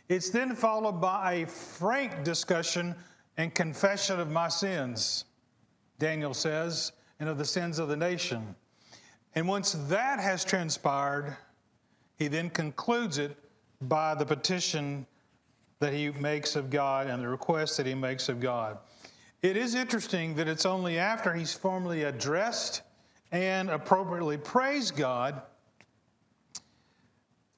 It's 0.08 0.29
then 0.29 0.55
followed 0.55 1.01
by 1.01 1.34
a 1.34 1.45
frank 1.47 2.23
discussion 2.23 2.95
and 3.36 3.53
confession 3.53 4.19
of 4.19 4.32
my 4.32 4.47
sins, 4.47 5.25
Daniel 5.97 6.34
says, 6.34 6.93
and 7.19 7.27
of 7.27 7.38
the 7.38 7.45
sins 7.45 7.79
of 7.79 7.89
the 7.89 7.97
nation. 7.97 8.55
And 9.36 9.45
once 9.45 9.73
that 9.89 10.19
has 10.21 10.45
transpired, 10.45 11.36
he 12.19 12.27
then 12.27 12.49
concludes 12.49 13.17
it 13.17 13.36
by 13.82 14.13
the 14.13 14.25
petition 14.25 15.08
that 15.79 15.93
he 15.93 16.12
makes 16.12 16.58
of 16.58 16.69
God 16.69 17.08
and 17.08 17.23
the 17.23 17.27
request 17.29 17.77
that 17.77 17.86
he 17.86 17.95
makes 17.95 18.27
of 18.27 18.41
God. 18.41 18.77
It 19.41 19.55
is 19.55 19.73
interesting 19.73 20.36
that 20.36 20.49
it's 20.49 20.65
only 20.65 20.99
after 20.99 21.34
he's 21.34 21.53
formally 21.53 22.03
addressed 22.03 22.82
and 23.32 23.69
appropriately 23.69 24.38
praised 24.38 24.97
God 24.97 25.41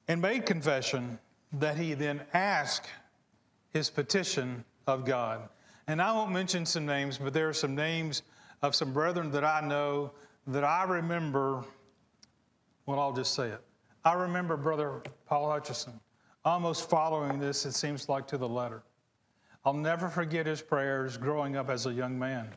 and 0.06 0.22
made 0.22 0.46
confession 0.46 1.18
that 1.54 1.76
he 1.76 1.94
then 1.94 2.22
asks 2.32 2.88
his 3.72 3.90
petition 3.90 4.64
of 4.86 5.04
God. 5.04 5.48
And 5.88 6.00
I 6.00 6.12
won't 6.12 6.30
mention 6.30 6.64
some 6.64 6.86
names, 6.86 7.18
but 7.18 7.32
there 7.32 7.48
are 7.48 7.54
some 7.54 7.74
names 7.74 8.22
of 8.62 8.76
some 8.76 8.92
brethren 8.92 9.32
that 9.32 9.44
I 9.44 9.60
know 9.60 10.12
that 10.46 10.62
I 10.62 10.84
remember. 10.84 11.64
Well, 12.86 13.00
I'll 13.00 13.12
just 13.12 13.34
say 13.34 13.48
it. 13.48 13.60
I 14.04 14.14
remember 14.14 14.56
Brother 14.56 15.02
Paul 15.26 15.50
Hutchison 15.50 16.00
almost 16.44 16.90
following 16.90 17.38
this, 17.38 17.64
it 17.66 17.72
seems 17.72 18.08
like, 18.08 18.26
to 18.28 18.36
the 18.36 18.48
letter. 18.48 18.82
I'll 19.64 19.72
never 19.72 20.08
forget 20.08 20.46
his 20.46 20.60
prayers 20.60 21.16
growing 21.16 21.56
up 21.56 21.70
as 21.70 21.86
a 21.86 21.92
young 21.92 22.18
man, 22.18 22.48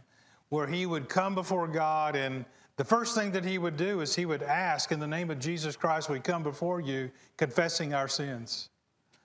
where 0.50 0.66
he 0.66 0.88
would 0.88 1.08
come 1.08 1.36
before 1.36 1.68
God, 1.68 2.16
and 2.16 2.46
the 2.78 2.84
first 2.84 3.16
thing 3.16 3.32
that 3.32 3.46
he 3.46 3.60
would 3.60 3.78
do 3.78 4.02
is 4.02 4.16
he 4.16 4.26
would 4.26 4.42
ask, 4.42 4.92
In 4.92 5.00
the 5.00 5.08
name 5.08 5.30
of 5.30 5.40
Jesus 5.40 5.76
Christ, 5.76 6.10
we 6.10 6.20
come 6.20 6.42
before 6.42 6.82
you, 6.82 7.12
confessing 7.38 7.94
our 7.94 8.08
sins. 8.08 8.70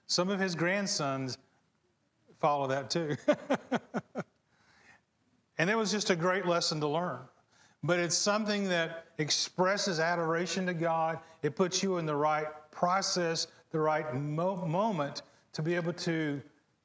Some 0.06 0.28
of 0.28 0.38
his 0.38 0.54
grandsons 0.54 1.38
follow 2.38 2.66
that 2.66 2.90
too. 2.90 3.16
and 5.58 5.70
it 5.70 5.76
was 5.76 5.90
just 5.90 6.10
a 6.10 6.16
great 6.16 6.46
lesson 6.46 6.80
to 6.80 6.88
learn 6.88 7.20
but 7.82 7.98
it's 7.98 8.16
something 8.16 8.68
that 8.68 9.06
expresses 9.18 10.00
adoration 10.00 10.66
to 10.66 10.74
God. 10.74 11.18
It 11.42 11.56
puts 11.56 11.82
you 11.82 11.98
in 11.98 12.06
the 12.06 12.16
right 12.16 12.46
process, 12.70 13.46
the 13.70 13.80
right 13.80 14.14
mo- 14.14 14.66
moment 14.66 15.22
to 15.52 15.62
be 15.62 15.74
able 15.74 15.92
to 15.94 16.40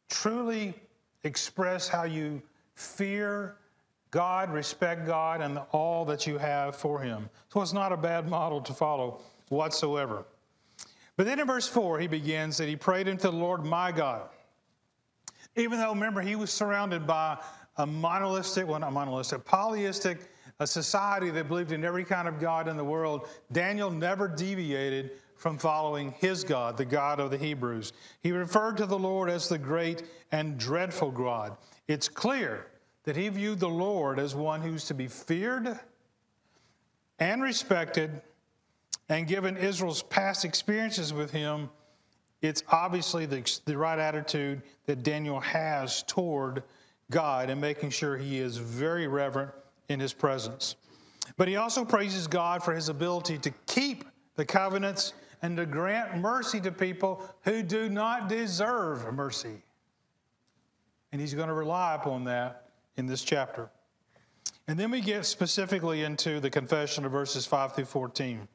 truly 0.09 0.73
express 1.23 1.87
how 1.87 2.03
you 2.03 2.41
fear 2.75 3.57
God, 4.11 4.53
respect 4.53 5.05
God, 5.05 5.41
and 5.41 5.59
all 5.71 6.05
that 6.05 6.25
you 6.25 6.37
have 6.37 6.75
for 6.75 6.99
Him. 6.99 7.29
So 7.49 7.61
it's 7.61 7.73
not 7.73 7.91
a 7.91 7.97
bad 7.97 8.29
model 8.29 8.61
to 8.61 8.73
follow 8.73 9.21
whatsoever. 9.49 10.25
But 11.17 11.25
then 11.25 11.39
in 11.39 11.47
verse 11.47 11.67
4, 11.67 11.99
he 11.99 12.07
begins 12.07 12.57
that 12.57 12.69
he 12.69 12.75
prayed 12.75 13.09
unto 13.09 13.29
the 13.29 13.35
Lord 13.35 13.65
my 13.65 13.91
God. 13.91 14.29
Even 15.57 15.79
though, 15.79 15.89
remember, 15.89 16.21
he 16.21 16.35
was 16.35 16.51
surrounded 16.51 17.07
by 17.07 17.37
a 17.77 17.85
monolithic, 17.85 18.67
well, 18.67 18.79
not 18.79 18.93
monolithic, 18.93 19.43
polyistic 19.45 20.19
a 20.59 20.67
society 20.67 21.29
that 21.31 21.47
believed 21.47 21.71
in 21.71 21.83
every 21.83 22.05
kind 22.05 22.27
of 22.27 22.39
God 22.39 22.67
in 22.67 22.77
the 22.77 22.83
world, 22.83 23.27
Daniel 23.51 23.91
never 23.91 24.27
deviated 24.27 25.11
from 25.35 25.57
following 25.57 26.11
his 26.19 26.43
God, 26.43 26.77
the 26.77 26.85
God 26.85 27.19
of 27.19 27.29
the 27.29 27.37
Hebrews. 27.37 27.91
He 28.21 28.31
referred 28.31 28.77
to 28.77 28.85
the 28.85 28.97
Lord 28.97 29.29
as 29.29 29.49
the 29.49 29.57
great 29.57 30.03
and 30.31 30.57
dreadful 30.57 31.11
God. 31.11 31.57
It's 31.87 32.07
clear 32.07 32.67
that 33.03 33.17
he 33.17 33.27
viewed 33.29 33.59
the 33.59 33.69
Lord 33.69 34.17
as 34.17 34.33
one 34.33 34.61
who's 34.61 34.85
to 34.85 34.93
be 34.93 35.07
feared 35.07 35.77
and 37.19 37.43
respected. 37.43 38.21
And 39.09 39.27
given 39.27 39.57
Israel's 39.57 40.03
past 40.03 40.45
experiences 40.45 41.13
with 41.13 41.31
him, 41.31 41.69
it's 42.41 42.63
obviously 42.69 43.25
the, 43.25 43.59
the 43.65 43.77
right 43.77 43.99
attitude 43.99 44.61
that 44.85 45.03
Daniel 45.03 45.39
has 45.41 46.03
toward 46.03 46.63
God 47.11 47.49
and 47.49 47.59
making 47.59 47.89
sure 47.89 48.17
he 48.17 48.39
is 48.39 48.57
very 48.57 49.07
reverent 49.07 49.51
in 49.89 49.99
his 49.99 50.13
presence. 50.13 50.75
But 51.37 51.47
he 51.47 51.55
also 51.55 51.83
praises 51.83 52.27
God 52.27 52.63
for 52.63 52.73
his 52.73 52.89
ability 52.89 53.37
to 53.39 53.51
keep 53.67 54.05
the 54.35 54.45
covenants 54.45 55.13
and 55.41 55.57
to 55.57 55.65
grant 55.65 56.17
mercy 56.17 56.59
to 56.61 56.71
people 56.71 57.23
who 57.41 57.61
do 57.63 57.89
not 57.89 58.29
deserve 58.29 59.13
mercy. 59.13 59.61
And 61.11 61.21
he's 61.21 61.33
going 61.33 61.47
to 61.47 61.53
rely 61.53 61.95
upon 61.95 62.23
that 62.25 62.69
in 62.97 63.05
this 63.05 63.23
chapter. 63.23 63.69
And 64.67 64.79
then 64.79 64.89
we 64.89 65.01
get 65.01 65.25
specifically 65.25 66.03
into 66.03 66.39
the 66.39 66.49
confession 66.49 67.05
of 67.05 67.11
verses 67.11 67.45
5 67.45 67.75
through 67.75 67.85
14. 67.85 68.47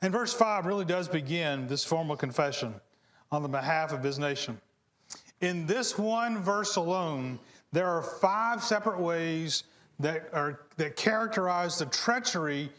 And 0.00 0.12
verse 0.12 0.32
5 0.32 0.66
really 0.66 0.84
does 0.84 1.08
begin 1.08 1.66
this 1.66 1.84
formal 1.84 2.16
confession 2.16 2.74
on 3.30 3.42
the 3.42 3.48
behalf 3.48 3.92
of 3.92 4.02
his 4.02 4.18
nation. 4.18 4.60
In 5.40 5.66
this 5.66 5.98
one 5.98 6.42
verse 6.42 6.76
alone, 6.76 7.38
there 7.72 7.88
are 7.88 8.02
five 8.02 8.62
separate 8.62 8.98
ways 8.98 9.64
that, 10.00 10.28
are, 10.32 10.60
that 10.76 10.96
characterize 10.96 11.78
the 11.78 11.86
treachery 11.86 12.70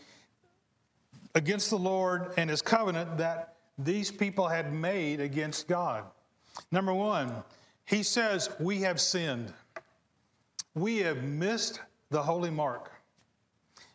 against 1.35 1.69
the 1.69 1.77
Lord 1.77 2.33
and 2.37 2.49
his 2.49 2.61
covenant 2.61 3.17
that 3.17 3.55
these 3.77 4.11
people 4.11 4.47
had 4.47 4.73
made 4.73 5.19
against 5.19 5.67
God. 5.67 6.05
Number 6.71 6.93
one, 6.93 7.43
he 7.85 8.03
says, 8.03 8.49
We 8.59 8.81
have 8.81 9.01
sinned. 9.01 9.53
We 10.75 10.97
have 10.97 11.23
missed 11.23 11.81
the 12.09 12.21
holy 12.21 12.49
mark. 12.49 12.91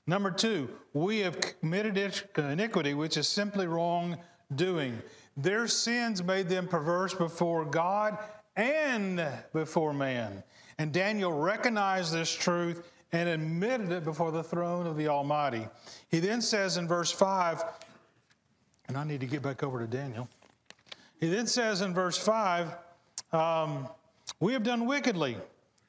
Number 0.07 0.31
two, 0.31 0.71
we 0.95 1.19
have 1.21 1.39
committed 1.41 2.23
uh, 2.39 2.43
iniquity, 2.43 2.95
which 2.95 3.17
is 3.17 3.29
simply 3.29 3.67
wrongdoing. 3.67 4.99
Their 5.37 5.69
sins 5.69 6.23
made 6.23 6.49
them 6.49 6.67
perverse 6.67 7.15
before 7.15 7.65
God 7.65 8.19
and 8.57 9.25
before 9.53 9.93
man. 9.93 10.43
And 10.79 10.93
Daniel 10.93 11.33
recognized 11.33 12.13
this 12.13 12.33
truth 12.33 12.91
and 13.13 13.29
admitted 13.29 13.91
it 13.91 14.05
before 14.05 14.31
the 14.31 14.43
throne 14.43 14.87
of 14.87 14.97
the 14.97 15.09
Almighty. 15.09 15.67
He 16.09 16.21
then 16.21 16.41
says 16.43 16.77
in 16.77 16.87
verse 16.87 17.11
5, 17.11 17.63
and 18.89 18.97
I 18.97 19.05
need 19.05 19.21
to 19.21 19.27
get 19.27 19.43
back 19.43 19.63
over 19.63 19.79
to 19.81 19.87
Daniel. 19.87 20.29
He 21.21 21.29
then 21.29 21.47
says 21.47 21.81
in 21.81 21.95
verse 21.95 22.17
5, 22.19 22.75
um, 23.33 23.89
We 24.41 24.53
have 24.53 24.63
done 24.63 24.87
wickedly. 24.87 25.37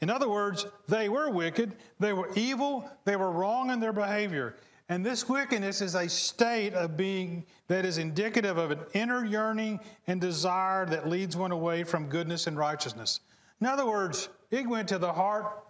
In 0.02 0.10
other 0.10 0.30
words, 0.30 0.66
they 0.88 1.10
were 1.10 1.30
wicked, 1.30 1.76
they 2.00 2.14
were 2.14 2.30
evil, 2.36 2.90
they 3.04 3.18
were 3.18 3.32
wrong 3.32 3.70
in 3.70 3.80
their 3.80 3.92
behavior. 3.92 4.56
And 4.88 5.06
this 5.06 5.30
wickedness 5.30 5.82
is 5.82 5.94
a 5.94 6.10
state 6.10 6.74
of 6.74 6.98
being 6.98 7.46
that 7.68 7.86
is 7.86 8.00
indicative 8.00 8.58
of 8.58 8.72
an 8.72 8.80
inner 8.94 9.24
yearning 9.24 9.80
and 10.08 10.20
desire 10.20 10.86
that 10.88 11.08
leads 11.08 11.38
one 11.38 11.52
away 11.52 11.84
from 11.84 12.08
goodness 12.08 12.48
and 12.48 12.58
righteousness. 12.58 13.20
In 13.62 13.68
other 13.68 13.86
words, 13.86 14.30
it 14.50 14.68
went 14.68 14.88
to 14.88 14.98
the 14.98 15.12
heart 15.12 15.64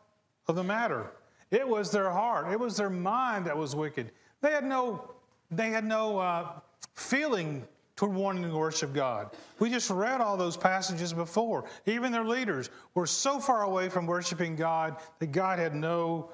of 0.48 0.56
the 0.56 0.64
matter. 0.64 1.12
It 1.52 1.68
was 1.68 1.92
their 1.92 2.10
heart, 2.10 2.52
it 2.52 2.60
was 2.60 2.78
their 2.78 2.90
mind 2.90 3.46
that 3.46 3.58
was 3.58 3.76
wicked. 3.76 4.12
They 4.42 4.52
had 4.52 4.64
no, 4.64 5.12
they 5.52 5.70
had 5.70 5.84
no 5.84 6.20
uh, 6.20 6.52
feeling 6.96 7.66
toward 7.96 8.14
wanting 8.14 8.44
to 8.44 8.56
worship 8.56 8.94
God. 8.94 9.32
We 9.60 9.70
just 9.70 9.90
read 9.90 10.22
all 10.22 10.38
those 10.38 10.56
passages 10.56 11.12
before. 11.12 11.66
Even 11.86 12.14
their 12.14 12.24
leaders 12.24 12.70
were 12.94 13.06
so 13.06 13.40
far 13.40 13.64
away 13.64 13.90
from 13.90 14.06
worshiping 14.06 14.56
God 14.56 14.96
that 15.20 15.34
God 15.34 15.60
had 15.60 15.76
no, 15.76 16.30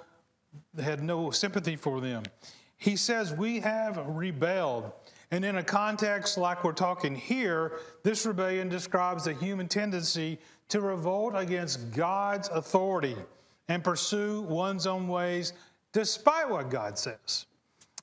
had 0.80 1.02
no 1.02 1.32
sympathy 1.32 1.76
for 1.76 2.02
them. 2.02 2.22
He 2.78 2.96
says, 2.96 3.34
We 3.34 3.62
have 3.62 3.98
rebelled. 4.06 4.92
And 5.32 5.44
in 5.44 5.56
a 5.56 5.64
context 5.64 6.38
like 6.38 6.64
we're 6.64 6.72
talking 6.72 7.16
here, 7.16 7.80
this 8.04 8.28
rebellion 8.28 8.70
describes 8.70 9.24
the 9.24 9.34
human 9.34 9.68
tendency 9.68 10.38
to 10.70 10.82
revolt 10.82 11.34
against 11.36 11.92
God's 11.94 12.48
authority 12.50 13.16
and 13.68 13.84
pursue 13.84 14.42
one's 14.42 14.88
own 14.88 15.08
ways 15.08 15.54
despite 15.92 16.50
what 16.50 16.70
God 16.70 16.98
says. 16.98 17.46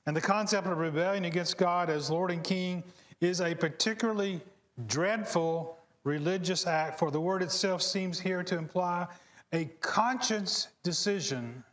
And 0.05 0.15
the 0.15 0.21
concept 0.21 0.67
of 0.67 0.77
rebellion 0.77 1.25
against 1.25 1.57
God 1.57 1.89
as 1.89 2.09
Lord 2.09 2.31
and 2.31 2.43
King 2.43 2.83
is 3.21 3.39
a 3.39 3.55
particularly 3.55 4.41
dreadful 4.87 5.77
religious 6.03 6.67
act, 6.67 6.99
for 6.99 7.11
the 7.11 7.21
word 7.21 7.41
itself 7.41 7.81
seems 7.81 8.19
here 8.19 8.43
to 8.43 8.57
imply 8.57 9.07
a 9.53 9.65
conscience 9.79 10.69
decision, 10.81 11.63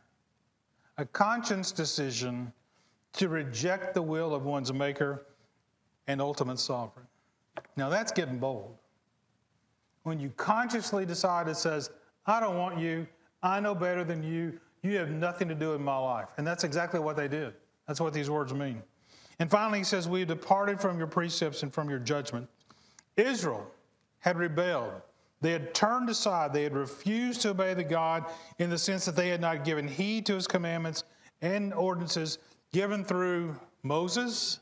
a 0.97 1.05
conscience 1.05 1.71
decision 1.71 2.53
to 3.13 3.27
reject 3.27 3.93
the 3.93 4.01
will 4.01 4.33
of 4.33 4.45
one's 4.45 4.71
maker 4.71 5.25
and 6.07 6.21
ultimate 6.21 6.59
sovereign. 6.59 7.05
Now 7.75 7.89
that's 7.89 8.11
getting 8.11 8.37
bold. 8.37 8.75
When 10.03 10.19
you 10.19 10.29
consciously 10.37 11.05
decide 11.05 11.47
it 11.47 11.57
says, 11.57 11.91
I 12.25 12.39
don't 12.39 12.57
want 12.57 12.79
you, 12.79 13.05
I 13.43 13.59
know 13.59 13.73
better 13.75 14.03
than 14.03 14.23
you, 14.23 14.59
you 14.83 14.97
have 14.97 15.09
nothing 15.09 15.47
to 15.47 15.55
do 15.55 15.73
in 15.73 15.81
my 15.81 15.97
life. 15.97 16.29
And 16.37 16.45
that's 16.45 16.63
exactly 16.63 16.99
what 16.99 17.15
they 17.15 17.27
did. 17.27 17.53
That's 17.87 17.99
what 17.99 18.13
these 18.13 18.29
words 18.29 18.53
mean. 18.53 18.81
And 19.39 19.49
finally, 19.49 19.79
he 19.79 19.83
says, 19.83 20.07
We 20.07 20.19
have 20.19 20.29
departed 20.29 20.79
from 20.79 20.97
your 20.97 21.07
precepts 21.07 21.63
and 21.63 21.73
from 21.73 21.89
your 21.89 21.99
judgment. 21.99 22.47
Israel 23.17 23.65
had 24.19 24.37
rebelled. 24.37 25.01
They 25.41 25.51
had 25.51 25.73
turned 25.73 26.09
aside. 26.09 26.53
They 26.53 26.63
had 26.63 26.75
refused 26.75 27.41
to 27.41 27.49
obey 27.49 27.73
the 27.73 27.83
God 27.83 28.25
in 28.59 28.69
the 28.69 28.77
sense 28.77 29.05
that 29.05 29.15
they 29.15 29.29
had 29.29 29.41
not 29.41 29.65
given 29.65 29.87
heed 29.87 30.27
to 30.27 30.35
his 30.35 30.47
commandments 30.47 31.03
and 31.41 31.73
ordinances 31.73 32.37
given 32.71 33.03
through 33.03 33.55
Moses 33.81 34.59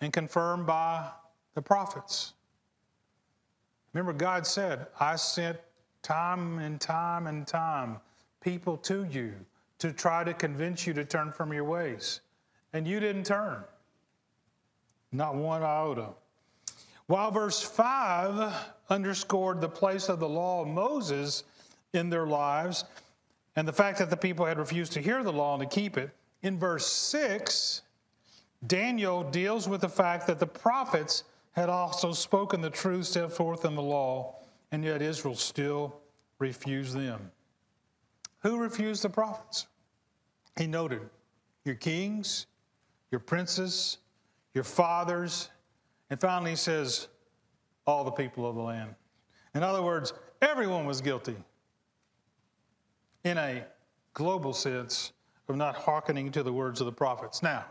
and 0.00 0.12
confirmed 0.12 0.66
by 0.66 1.10
the 1.54 1.62
prophets. 1.62 2.34
Remember, 3.92 4.12
God 4.12 4.46
said, 4.46 4.86
I 5.00 5.16
sent 5.16 5.58
time 6.08 6.58
and 6.58 6.80
time 6.80 7.26
and 7.26 7.46
time 7.46 7.98
people 8.40 8.78
to 8.78 9.06
you 9.10 9.34
to 9.78 9.92
try 9.92 10.24
to 10.24 10.32
convince 10.32 10.86
you 10.86 10.94
to 10.94 11.04
turn 11.04 11.30
from 11.30 11.52
your 11.52 11.64
ways. 11.64 12.22
And 12.72 12.88
you 12.88 12.98
didn't 12.98 13.24
turn, 13.24 13.58
not 15.12 15.34
one 15.34 15.62
iota. 15.62 16.08
While 17.08 17.30
verse 17.30 17.62
5 17.62 18.54
underscored 18.88 19.60
the 19.60 19.68
place 19.68 20.08
of 20.08 20.18
the 20.18 20.28
law 20.28 20.62
of 20.62 20.68
Moses 20.68 21.44
in 21.92 22.08
their 22.08 22.26
lives 22.26 22.84
and 23.54 23.68
the 23.68 23.72
fact 23.72 23.98
that 23.98 24.08
the 24.08 24.16
people 24.16 24.46
had 24.46 24.58
refused 24.58 24.92
to 24.92 25.02
hear 25.02 25.22
the 25.22 25.32
law 25.32 25.58
and 25.58 25.70
to 25.70 25.74
keep 25.74 25.98
it, 25.98 26.10
in 26.42 26.58
verse 26.58 26.86
6, 26.86 27.82
Daniel 28.66 29.24
deals 29.24 29.68
with 29.68 29.82
the 29.82 29.88
fact 29.90 30.26
that 30.26 30.38
the 30.38 30.46
prophets 30.46 31.24
had 31.52 31.68
also 31.68 32.12
spoken 32.12 32.62
the 32.62 32.70
truth 32.70 33.06
set 33.06 33.30
forth 33.30 33.66
in 33.66 33.74
the 33.74 33.82
law, 33.82 34.37
and 34.72 34.84
yet 34.84 35.02
Israel 35.02 35.34
still 35.34 36.00
refused 36.38 36.94
them. 36.94 37.30
Who 38.42 38.58
refused 38.58 39.02
the 39.02 39.10
prophets? 39.10 39.66
He 40.58 40.66
noted 40.66 41.02
your 41.64 41.74
kings, 41.74 42.46
your 43.10 43.20
princes, 43.20 43.98
your 44.54 44.64
fathers, 44.64 45.50
and 46.10 46.20
finally, 46.20 46.50
he 46.50 46.56
says, 46.56 47.08
all 47.86 48.04
the 48.04 48.10
people 48.10 48.48
of 48.48 48.54
the 48.54 48.62
land. 48.62 48.94
In 49.54 49.62
other 49.62 49.82
words, 49.82 50.12
everyone 50.42 50.86
was 50.86 51.00
guilty 51.00 51.36
in 53.24 53.36
a 53.38 53.64
global 54.14 54.52
sense 54.52 55.12
of 55.48 55.56
not 55.56 55.74
hearkening 55.74 56.30
to 56.32 56.42
the 56.42 56.52
words 56.52 56.80
of 56.80 56.86
the 56.86 56.92
prophets. 56.92 57.42
Now, 57.42 57.64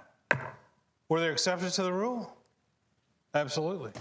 were 1.10 1.20
there 1.20 1.32
exceptions 1.32 1.76
to 1.76 1.84
the 1.84 1.94
rule? 1.94 2.32
Absolutely. 3.34 3.92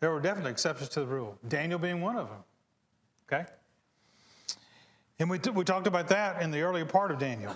There 0.00 0.10
were 0.10 0.20
definitely 0.20 0.50
exceptions 0.50 0.88
to 0.90 1.00
the 1.00 1.06
rule, 1.06 1.38
Daniel 1.48 1.78
being 1.78 2.00
one 2.00 2.16
of 2.16 2.28
them. 2.28 2.38
Okay? 3.30 3.46
And 5.18 5.28
we, 5.28 5.38
t- 5.38 5.50
we 5.50 5.64
talked 5.64 5.86
about 5.86 6.08
that 6.08 6.40
in 6.40 6.50
the 6.50 6.62
earlier 6.62 6.86
part 6.86 7.10
of 7.10 7.18
Daniel. 7.18 7.54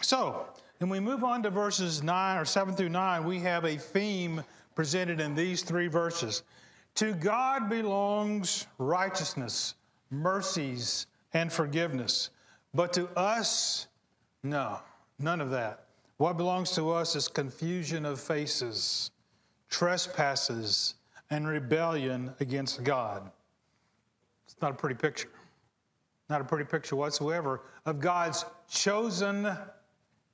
So, 0.00 0.46
when 0.78 0.90
we 0.90 1.00
move 1.00 1.24
on 1.24 1.42
to 1.44 1.50
verses 1.50 2.02
9 2.02 2.36
or 2.36 2.44
7 2.44 2.74
through 2.74 2.88
9, 2.88 3.24
we 3.24 3.38
have 3.40 3.64
a 3.64 3.76
theme 3.76 4.42
presented 4.74 5.20
in 5.20 5.34
these 5.34 5.62
three 5.62 5.88
verses. 5.88 6.42
To 6.96 7.12
God 7.12 7.68
belongs 7.68 8.66
righteousness, 8.78 9.74
mercies, 10.10 11.06
and 11.34 11.52
forgiveness. 11.52 12.30
But 12.74 12.92
to 12.94 13.08
us, 13.16 13.86
no, 14.42 14.80
none 15.18 15.40
of 15.40 15.50
that. 15.50 15.84
What 16.16 16.36
belongs 16.36 16.72
to 16.72 16.90
us 16.90 17.14
is 17.14 17.28
confusion 17.28 18.04
of 18.04 18.20
faces, 18.20 19.12
trespasses, 19.68 20.94
and 21.30 21.46
rebellion 21.46 22.32
against 22.40 22.82
God. 22.84 23.30
It's 24.46 24.56
not 24.62 24.72
a 24.72 24.74
pretty 24.74 24.94
picture. 24.94 25.28
Not 26.30 26.40
a 26.40 26.44
pretty 26.44 26.64
picture 26.64 26.96
whatsoever 26.96 27.62
of 27.86 28.00
God's 28.00 28.44
chosen 28.70 29.48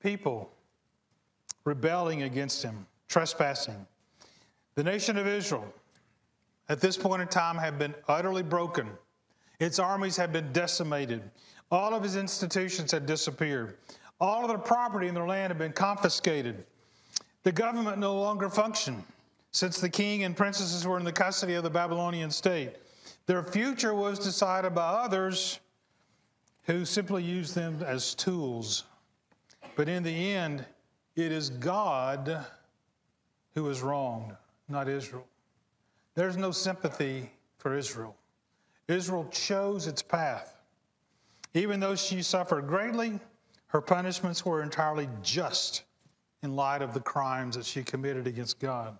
people 0.00 0.50
rebelling 1.64 2.22
against 2.22 2.62
Him, 2.62 2.86
trespassing. 3.08 3.86
The 4.74 4.84
nation 4.84 5.16
of 5.16 5.26
Israel, 5.26 5.72
at 6.68 6.80
this 6.80 6.96
point 6.96 7.22
in 7.22 7.28
time, 7.28 7.56
had 7.56 7.78
been 7.78 7.94
utterly 8.08 8.42
broken. 8.42 8.88
Its 9.60 9.78
armies 9.78 10.16
had 10.16 10.32
been 10.32 10.52
decimated. 10.52 11.22
All 11.70 11.94
of 11.94 12.04
its 12.04 12.16
institutions 12.16 12.90
had 12.90 13.06
disappeared. 13.06 13.78
All 14.20 14.42
of 14.42 14.48
their 14.48 14.58
property 14.58 15.06
in 15.08 15.14
their 15.14 15.26
land 15.26 15.50
had 15.50 15.58
been 15.58 15.72
confiscated. 15.72 16.64
The 17.44 17.52
government 17.52 17.98
no 17.98 18.14
longer 18.18 18.48
functioned 18.48 19.04
since 19.54 19.80
the 19.80 19.88
king 19.88 20.24
and 20.24 20.36
princesses 20.36 20.84
were 20.84 20.98
in 20.98 21.04
the 21.04 21.12
custody 21.12 21.54
of 21.54 21.62
the 21.62 21.70
Babylonian 21.70 22.28
state. 22.28 22.74
Their 23.26 23.44
future 23.44 23.94
was 23.94 24.18
decided 24.18 24.74
by 24.74 24.82
others 24.82 25.60
who 26.64 26.84
simply 26.84 27.22
used 27.22 27.54
them 27.54 27.80
as 27.86 28.16
tools. 28.16 28.82
But 29.76 29.88
in 29.88 30.02
the 30.02 30.32
end, 30.32 30.64
it 31.14 31.30
is 31.30 31.50
God 31.50 32.44
who 33.54 33.68
is 33.68 33.80
wronged 33.80 34.34
not 34.68 34.88
Israel. 34.88 35.26
There's 36.14 36.36
no 36.36 36.50
sympathy 36.50 37.30
for 37.58 37.76
Israel. 37.76 38.16
Israel 38.88 39.28
chose 39.30 39.86
its 39.86 40.02
path. 40.02 40.58
Even 41.54 41.78
though 41.78 41.94
she 41.94 42.22
suffered 42.22 42.66
greatly, 42.66 43.20
her 43.68 43.80
punishments 43.80 44.44
were 44.44 44.62
entirely 44.62 45.08
just 45.22 45.84
in 46.42 46.56
light 46.56 46.82
of 46.82 46.92
the 46.92 47.00
crimes 47.00 47.54
that 47.54 47.64
she 47.64 47.84
committed 47.84 48.26
against 48.26 48.58
God. 48.58 48.98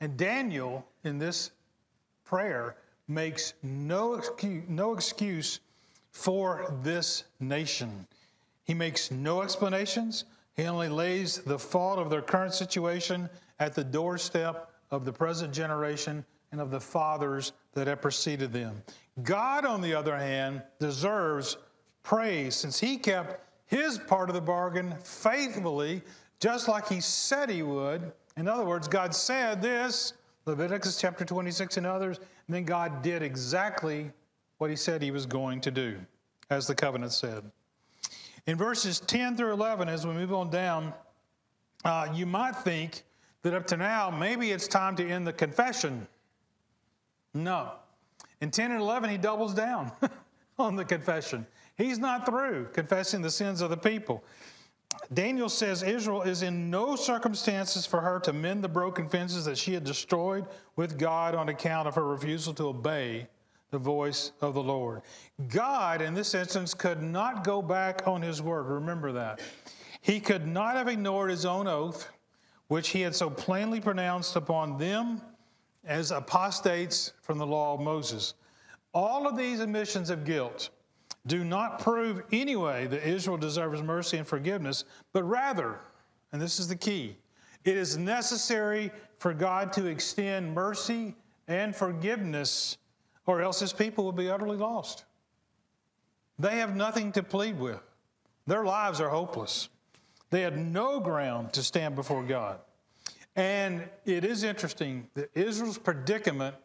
And 0.00 0.16
Daniel, 0.16 0.86
in 1.04 1.18
this 1.18 1.50
prayer, 2.24 2.76
makes 3.08 3.54
no 3.62 4.14
excuse, 4.14 4.64
no 4.68 4.92
excuse 4.92 5.60
for 6.10 6.74
this 6.82 7.24
nation. 7.40 8.06
He 8.64 8.74
makes 8.74 9.10
no 9.10 9.42
explanations. 9.42 10.24
He 10.56 10.64
only 10.64 10.88
lays 10.88 11.38
the 11.38 11.58
fault 11.58 11.98
of 11.98 12.10
their 12.10 12.22
current 12.22 12.54
situation 12.54 13.28
at 13.58 13.74
the 13.74 13.84
doorstep 13.84 14.70
of 14.90 15.04
the 15.04 15.12
present 15.12 15.52
generation 15.52 16.24
and 16.52 16.60
of 16.60 16.70
the 16.70 16.80
fathers 16.80 17.52
that 17.74 17.86
have 17.86 18.00
preceded 18.00 18.52
them. 18.52 18.82
God, 19.22 19.64
on 19.64 19.80
the 19.80 19.94
other 19.94 20.16
hand, 20.16 20.62
deserves 20.78 21.56
praise 22.02 22.54
since 22.54 22.78
he 22.78 22.96
kept 22.96 23.40
his 23.66 23.98
part 23.98 24.28
of 24.30 24.34
the 24.34 24.40
bargain 24.40 24.94
faithfully, 25.02 26.02
just 26.40 26.68
like 26.68 26.88
he 26.88 27.00
said 27.00 27.50
he 27.50 27.62
would. 27.62 28.12
In 28.36 28.48
other 28.48 28.64
words, 28.64 28.86
God 28.86 29.14
said 29.14 29.62
this, 29.62 30.12
Leviticus 30.44 30.98
chapter 31.00 31.24
26 31.24 31.78
and 31.78 31.86
others, 31.86 32.18
and 32.18 32.54
then 32.54 32.64
God 32.64 33.02
did 33.02 33.22
exactly 33.22 34.10
what 34.58 34.70
he 34.70 34.76
said 34.76 35.02
he 35.02 35.10
was 35.10 35.26
going 35.26 35.60
to 35.62 35.70
do, 35.70 35.98
as 36.50 36.66
the 36.66 36.74
covenant 36.74 37.12
said. 37.12 37.42
In 38.46 38.56
verses 38.56 39.00
10 39.00 39.36
through 39.36 39.52
11, 39.52 39.88
as 39.88 40.06
we 40.06 40.12
move 40.12 40.32
on 40.32 40.50
down, 40.50 40.92
uh, 41.84 42.08
you 42.14 42.26
might 42.26 42.54
think 42.56 43.02
that 43.42 43.54
up 43.54 43.66
to 43.68 43.76
now, 43.76 44.10
maybe 44.10 44.50
it's 44.50 44.68
time 44.68 44.96
to 44.96 45.08
end 45.08 45.26
the 45.26 45.32
confession. 45.32 46.06
No. 47.34 47.72
In 48.40 48.50
10 48.50 48.70
and 48.70 48.80
11, 48.80 49.10
he 49.10 49.16
doubles 49.16 49.54
down 49.54 49.90
on 50.58 50.76
the 50.76 50.84
confession. 50.84 51.46
He's 51.76 51.98
not 51.98 52.26
through 52.26 52.68
confessing 52.72 53.22
the 53.22 53.30
sins 53.30 53.60
of 53.60 53.70
the 53.70 53.76
people. 53.76 54.22
Daniel 55.12 55.48
says 55.48 55.82
Israel 55.82 56.22
is 56.22 56.42
in 56.42 56.70
no 56.70 56.96
circumstances 56.96 57.86
for 57.86 58.00
her 58.00 58.18
to 58.20 58.32
mend 58.32 58.64
the 58.64 58.68
broken 58.68 59.08
fences 59.08 59.44
that 59.44 59.58
she 59.58 59.72
had 59.74 59.84
destroyed 59.84 60.46
with 60.76 60.98
God 60.98 61.34
on 61.34 61.48
account 61.48 61.88
of 61.88 61.94
her 61.94 62.04
refusal 62.04 62.54
to 62.54 62.68
obey 62.68 63.28
the 63.70 63.78
voice 63.78 64.32
of 64.40 64.54
the 64.54 64.62
Lord. 64.62 65.02
God, 65.48 66.00
in 66.00 66.14
this 66.14 66.34
instance, 66.34 66.74
could 66.74 67.02
not 67.02 67.44
go 67.44 67.60
back 67.60 68.06
on 68.06 68.22
his 68.22 68.40
word. 68.40 68.66
Remember 68.66 69.12
that. 69.12 69.40
He 70.00 70.20
could 70.20 70.46
not 70.46 70.76
have 70.76 70.88
ignored 70.88 71.30
his 71.30 71.44
own 71.44 71.66
oath 71.66 72.08
which 72.68 72.88
he 72.88 73.00
had 73.00 73.14
so 73.14 73.30
plainly 73.30 73.80
pronounced 73.80 74.36
upon 74.36 74.76
them 74.76 75.20
as 75.84 76.10
apostates 76.10 77.12
from 77.22 77.38
the 77.38 77.46
law 77.46 77.74
of 77.74 77.80
Moses. 77.80 78.34
All 78.92 79.26
of 79.26 79.36
these 79.36 79.60
admissions 79.60 80.10
of 80.10 80.24
guilt 80.24 80.70
do 81.26 81.44
not 81.44 81.80
prove 81.80 82.22
anyway 82.32 82.86
that 82.86 83.06
Israel 83.06 83.36
deserves 83.36 83.82
mercy 83.82 84.16
and 84.16 84.26
forgiveness, 84.26 84.84
but 85.12 85.24
rather, 85.24 85.80
and 86.32 86.40
this 86.40 86.60
is 86.60 86.68
the 86.68 86.76
key, 86.76 87.16
it 87.64 87.76
is 87.76 87.96
necessary 87.96 88.90
for 89.18 89.34
God 89.34 89.72
to 89.72 89.86
extend 89.86 90.54
mercy 90.54 91.14
and 91.48 91.74
forgiveness, 91.74 92.78
or 93.26 93.42
else 93.42 93.60
his 93.60 93.72
people 93.72 94.04
will 94.04 94.12
be 94.12 94.30
utterly 94.30 94.56
lost. 94.56 95.04
They 96.38 96.58
have 96.58 96.76
nothing 96.76 97.12
to 97.12 97.22
plead 97.22 97.58
with, 97.58 97.80
their 98.46 98.64
lives 98.64 99.00
are 99.00 99.08
hopeless. 99.08 99.68
They 100.30 100.42
had 100.42 100.58
no 100.58 101.00
ground 101.00 101.52
to 101.54 101.62
stand 101.62 101.94
before 101.94 102.22
God. 102.22 102.58
And 103.36 103.88
it 104.04 104.24
is 104.24 104.42
interesting 104.42 105.08
that 105.14 105.30
Israel's 105.34 105.78
predicament 105.78 106.56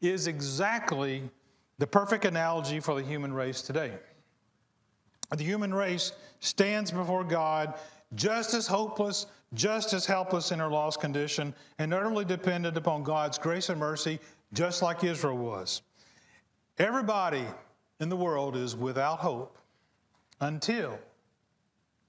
is 0.00 0.26
exactly 0.26 1.30
the 1.78 1.86
perfect 1.86 2.24
analogy 2.24 2.80
for 2.80 2.94
the 2.94 3.06
human 3.06 3.32
race 3.32 3.62
today. 3.62 3.92
The 5.36 5.44
human 5.44 5.72
race 5.74 6.12
stands 6.40 6.90
before 6.90 7.24
God 7.24 7.74
just 8.14 8.54
as 8.54 8.66
hopeless, 8.66 9.26
just 9.54 9.92
as 9.92 10.06
helpless 10.06 10.52
in 10.52 10.58
her 10.58 10.68
lost 10.68 11.00
condition, 11.00 11.54
and 11.78 11.92
utterly 11.92 12.24
dependent 12.24 12.76
upon 12.76 13.02
God's 13.02 13.38
grace 13.38 13.68
and 13.68 13.80
mercy, 13.80 14.20
just 14.52 14.82
like 14.82 15.02
Israel 15.02 15.36
was. 15.36 15.82
Everybody 16.78 17.44
in 18.00 18.08
the 18.08 18.16
world 18.16 18.56
is 18.56 18.76
without 18.76 19.18
hope 19.18 19.58
until 20.40 20.98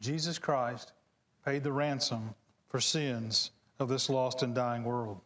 Jesus 0.01 0.37
Christ 0.37 0.93
paid 1.45 1.63
the 1.63 1.71
ransom 1.71 2.33
for 2.67 2.79
sins 2.79 3.51
of 3.79 3.89
this 3.89 4.09
lost 4.09 4.43
and 4.43 4.53
dying 4.53 4.83
world. 4.83 5.21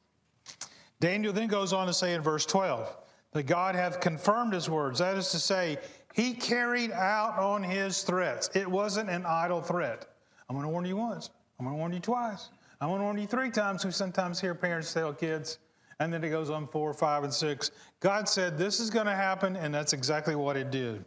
Daniel 1.00 1.34
then 1.34 1.48
goes 1.48 1.74
on 1.74 1.88
to 1.88 1.94
say 1.94 2.14
in 2.14 2.22
verse 2.22 2.46
12 2.46 2.96
that 3.34 3.44
God 3.44 3.76
hath 3.76 4.00
confirmed 4.00 4.54
his 4.54 4.70
words. 4.70 5.00
That 5.00 5.18
is 5.18 5.30
to 5.32 5.40
say, 5.40 5.78
he 6.14 6.34
carried 6.34 6.92
out 6.92 7.38
on 7.38 7.62
his 7.62 8.02
threats. 8.02 8.50
It 8.56 8.70
wasn't 8.70 9.10
an 9.10 9.26
idle 9.26 9.62
threat. 9.62 10.08
I'm 10.50 10.56
going 10.56 10.66
to 10.66 10.72
warn 10.72 10.86
you 10.86 10.98
once. 10.98 11.30
I'm 11.60 11.66
going 11.66 11.76
to 11.76 11.80
warn 11.80 11.94
you 11.94 12.00
twice. 12.00 12.50
I'm 12.82 12.90
going 12.90 13.00
to 13.00 13.04
warn 13.04 13.18
you 13.18 13.28
three 13.28 13.52
times. 13.52 13.86
We 13.86 13.92
sometimes 13.92 14.40
hear 14.40 14.56
parents 14.56 14.92
tell 14.94 15.14
kids, 15.14 15.60
and 16.00 16.12
then 16.12 16.24
it 16.24 16.30
goes 16.30 16.50
on 16.50 16.68
four, 16.68 16.94
five, 16.94 17.24
and 17.24 17.34
six. 17.34 17.72
God 18.00 18.28
said 18.28 18.58
this 18.58 18.80
is 18.80 18.90
going 18.90 19.06
to 19.06 19.16
happen, 19.16 19.56
and 19.56 19.74
that's 19.74 19.94
exactly 19.94 20.36
what 20.36 20.58
it 20.58 20.72
did. 20.72 21.06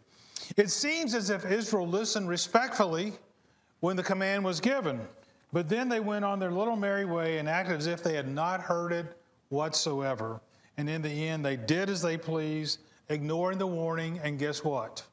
It 0.55 0.69
seems 0.69 1.15
as 1.15 1.29
if 1.29 1.45
Israel 1.45 1.87
listened 1.87 2.29
respectfully 2.29 3.13
when 3.79 3.95
the 3.95 4.03
command 4.03 4.43
was 4.43 4.59
given, 4.59 5.01
but 5.51 5.67
then 5.67 5.89
they 5.89 5.99
went 5.99 6.23
on 6.23 6.39
their 6.39 6.51
little 6.51 6.75
merry 6.75 7.05
way 7.05 7.37
and 7.39 7.49
acted 7.49 7.77
as 7.77 7.87
if 7.87 8.03
they 8.03 8.15
had 8.15 8.27
not 8.27 8.61
heard 8.61 8.91
it 8.91 9.17
whatsoever. 9.49 10.39
And 10.77 10.89
in 10.89 11.01
the 11.01 11.27
end, 11.27 11.45
they 11.45 11.55
did 11.55 11.89
as 11.89 12.01
they 12.01 12.17
pleased, 12.17 12.79
ignoring 13.09 13.57
the 13.57 13.67
warning, 13.67 14.19
and 14.23 14.39
guess 14.39 14.63
what? 14.63 15.03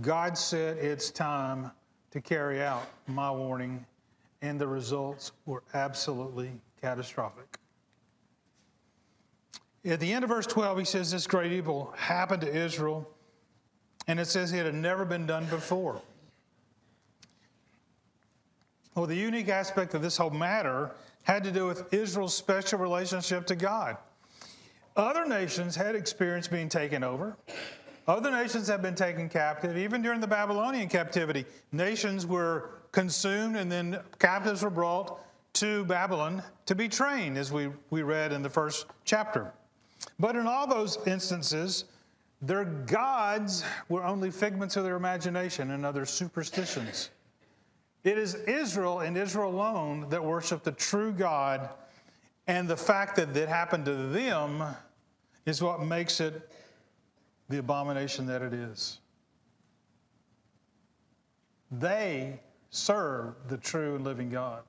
God 0.00 0.36
said 0.36 0.78
it's 0.78 1.10
time 1.10 1.70
to 2.10 2.20
carry 2.20 2.62
out 2.62 2.86
my 3.06 3.30
warning, 3.30 3.84
and 4.42 4.60
the 4.60 4.66
results 4.66 5.32
were 5.46 5.62
absolutely 5.74 6.50
catastrophic. 6.80 7.58
At 9.84 10.00
the 10.00 10.12
end 10.12 10.24
of 10.24 10.28
verse 10.28 10.46
12, 10.46 10.78
he 10.80 10.84
says 10.84 11.10
this 11.10 11.26
great 11.26 11.52
evil 11.52 11.94
happened 11.96 12.42
to 12.42 12.54
Israel, 12.54 13.08
and 14.06 14.20
it 14.20 14.26
says 14.26 14.52
it 14.52 14.66
had 14.66 14.74
never 14.74 15.04
been 15.04 15.26
done 15.26 15.46
before. 15.46 16.00
Well, 18.94 19.06
the 19.06 19.16
unique 19.16 19.48
aspect 19.48 19.94
of 19.94 20.02
this 20.02 20.16
whole 20.16 20.30
matter 20.30 20.90
had 21.22 21.44
to 21.44 21.52
do 21.52 21.66
with 21.66 21.92
Israel's 21.94 22.34
special 22.34 22.78
relationship 22.78 23.46
to 23.46 23.56
God. 23.56 23.96
Other 25.00 25.24
nations 25.24 25.74
had 25.74 25.94
experienced 25.94 26.50
being 26.50 26.68
taken 26.68 27.02
over. 27.02 27.34
Other 28.06 28.30
nations 28.30 28.68
have 28.68 28.82
been 28.82 28.94
taken 28.94 29.30
captive. 29.30 29.78
Even 29.78 30.02
during 30.02 30.20
the 30.20 30.26
Babylonian 30.26 30.90
captivity, 30.90 31.46
nations 31.72 32.26
were 32.26 32.72
consumed 32.92 33.56
and 33.56 33.72
then 33.72 33.98
captives 34.18 34.62
were 34.62 34.68
brought 34.68 35.18
to 35.54 35.86
Babylon 35.86 36.42
to 36.66 36.74
be 36.74 36.86
trained, 36.86 37.38
as 37.38 37.50
we, 37.50 37.70
we 37.88 38.02
read 38.02 38.30
in 38.30 38.42
the 38.42 38.50
first 38.50 38.88
chapter. 39.06 39.50
But 40.18 40.36
in 40.36 40.46
all 40.46 40.66
those 40.66 40.98
instances, 41.06 41.84
their 42.42 42.66
gods 42.66 43.64
were 43.88 44.04
only 44.04 44.30
figments 44.30 44.76
of 44.76 44.84
their 44.84 44.96
imagination 44.96 45.70
and 45.70 45.86
other 45.86 46.04
superstitions. 46.04 47.08
It 48.04 48.18
is 48.18 48.34
Israel 48.34 49.00
and 49.00 49.16
Israel 49.16 49.50
alone 49.50 50.10
that 50.10 50.22
worship 50.22 50.62
the 50.62 50.72
true 50.72 51.12
God, 51.12 51.70
and 52.46 52.68
the 52.68 52.76
fact 52.76 53.16
that 53.16 53.34
it 53.34 53.48
happened 53.48 53.86
to 53.86 53.94
them 53.94 54.62
is 55.50 55.60
what 55.62 55.82
makes 55.82 56.20
it 56.20 56.48
the 57.48 57.58
abomination 57.58 58.24
that 58.26 58.40
it 58.40 58.54
is. 58.54 59.00
They 61.70 62.40
served 62.70 63.48
the 63.48 63.58
true 63.58 63.96
and 63.96 64.04
living 64.04 64.30
God, 64.30 64.62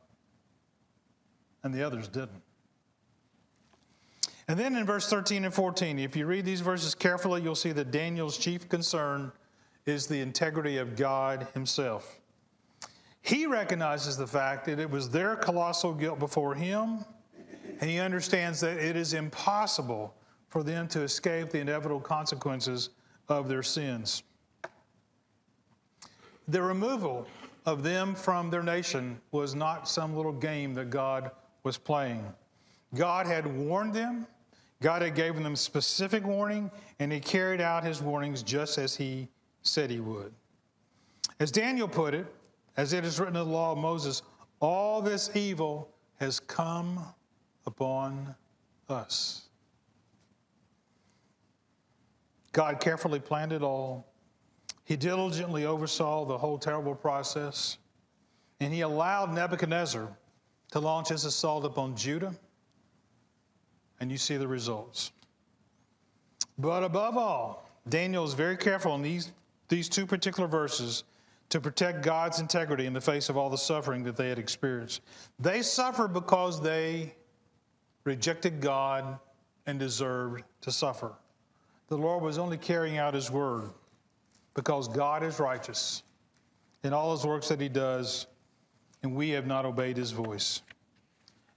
and 1.63 1.73
the 1.73 1.83
others 1.83 2.07
didn't. 2.07 2.41
And 4.47 4.59
then 4.59 4.75
in 4.75 4.85
verse 4.85 5.07
13 5.07 5.45
and 5.45 5.53
14, 5.53 5.99
if 5.99 6.15
you 6.15 6.25
read 6.25 6.43
these 6.43 6.61
verses 6.61 6.95
carefully, 6.95 7.41
you'll 7.41 7.55
see 7.55 7.71
that 7.71 7.91
Daniel's 7.91 8.37
chief 8.37 8.67
concern 8.67 9.31
is 9.85 10.07
the 10.07 10.19
integrity 10.19 10.77
of 10.77 10.95
God 10.95 11.47
Himself. 11.53 12.19
He 13.21 13.45
recognizes 13.45 14.17
the 14.17 14.27
fact 14.27 14.65
that 14.65 14.79
it 14.79 14.89
was 14.89 15.09
their 15.09 15.35
colossal 15.35 15.93
guilt 15.93 16.17
before 16.17 16.55
him, 16.55 17.05
and 17.79 17.89
he 17.89 17.99
understands 17.99 18.59
that 18.61 18.77
it 18.77 18.95
is 18.95 19.13
impossible 19.13 20.15
for 20.51 20.63
them 20.63 20.87
to 20.89 21.01
escape 21.01 21.49
the 21.49 21.59
inevitable 21.59 22.01
consequences 22.01 22.89
of 23.29 23.47
their 23.47 23.63
sins. 23.63 24.23
The 26.49 26.61
removal 26.61 27.25
of 27.65 27.83
them 27.83 28.13
from 28.13 28.49
their 28.49 28.61
nation 28.61 29.19
was 29.31 29.55
not 29.55 29.87
some 29.87 30.15
little 30.15 30.33
game 30.33 30.73
that 30.73 30.89
God 30.89 31.31
was 31.63 31.77
playing. 31.77 32.25
God 32.93 33.25
had 33.25 33.47
warned 33.47 33.93
them, 33.93 34.27
God 34.81 35.01
had 35.01 35.15
given 35.15 35.41
them 35.41 35.55
specific 35.55 36.25
warning, 36.25 36.69
and 36.99 37.11
he 37.11 37.21
carried 37.21 37.61
out 37.61 37.83
his 37.83 38.01
warnings 38.01 38.43
just 38.43 38.77
as 38.77 38.95
he 38.95 39.29
said 39.61 39.89
he 39.89 40.01
would. 40.01 40.33
As 41.39 41.49
Daniel 41.49 41.87
put 41.87 42.13
it, 42.13 42.25
as 42.75 42.91
it 42.91 43.05
is 43.05 43.19
written 43.19 43.37
in 43.37 43.45
the 43.45 43.51
law 43.51 43.71
of 43.71 43.77
Moses, 43.77 44.21
all 44.59 45.01
this 45.01 45.33
evil 45.33 45.89
has 46.19 46.39
come 46.41 46.99
upon 47.65 48.35
us. 48.89 49.47
God 52.51 52.79
carefully 52.79 53.19
planned 53.19 53.53
it 53.53 53.61
all. 53.61 54.07
He 54.83 54.95
diligently 54.95 55.65
oversaw 55.65 56.25
the 56.25 56.37
whole 56.37 56.57
terrible 56.57 56.95
process, 56.95 57.77
and 58.59 58.73
he 58.73 58.81
allowed 58.81 59.33
Nebuchadnezzar 59.33 60.09
to 60.71 60.79
launch 60.79 61.09
his 61.09 61.25
assault 61.25 61.65
upon 61.65 61.95
Judah, 61.95 62.33
and 63.99 64.11
you 64.11 64.17
see 64.17 64.37
the 64.37 64.47
results. 64.47 65.11
But 66.57 66.83
above 66.83 67.17
all, 67.17 67.69
Daniel 67.87 68.25
is 68.25 68.33
very 68.33 68.57
careful 68.57 68.95
in 68.95 69.01
these, 69.01 69.31
these 69.69 69.87
two 69.87 70.05
particular 70.05 70.47
verses 70.47 71.03
to 71.49 71.59
protect 71.59 72.01
God's 72.01 72.39
integrity 72.39 72.85
in 72.85 72.93
the 72.93 73.01
face 73.01 73.29
of 73.29 73.37
all 73.37 73.49
the 73.49 73.57
suffering 73.57 74.03
that 74.03 74.15
they 74.15 74.29
had 74.29 74.39
experienced. 74.39 75.01
They 75.39 75.61
suffered 75.61 76.13
because 76.13 76.61
they 76.61 77.13
rejected 78.03 78.61
God 78.61 79.19
and 79.65 79.77
deserved 79.77 80.43
to 80.61 80.71
suffer. 80.71 81.13
The 81.91 81.97
Lord 81.97 82.23
was 82.23 82.37
only 82.37 82.57
carrying 82.57 82.99
out 82.99 83.13
His 83.13 83.29
word 83.29 83.69
because 84.53 84.87
God 84.87 85.23
is 85.23 85.41
righteous 85.41 86.03
in 86.85 86.93
all 86.93 87.11
His 87.11 87.25
works 87.25 87.49
that 87.49 87.59
He 87.59 87.67
does, 87.67 88.27
and 89.03 89.13
we 89.13 89.31
have 89.31 89.45
not 89.45 89.65
obeyed 89.65 89.97
His 89.97 90.11
voice. 90.11 90.61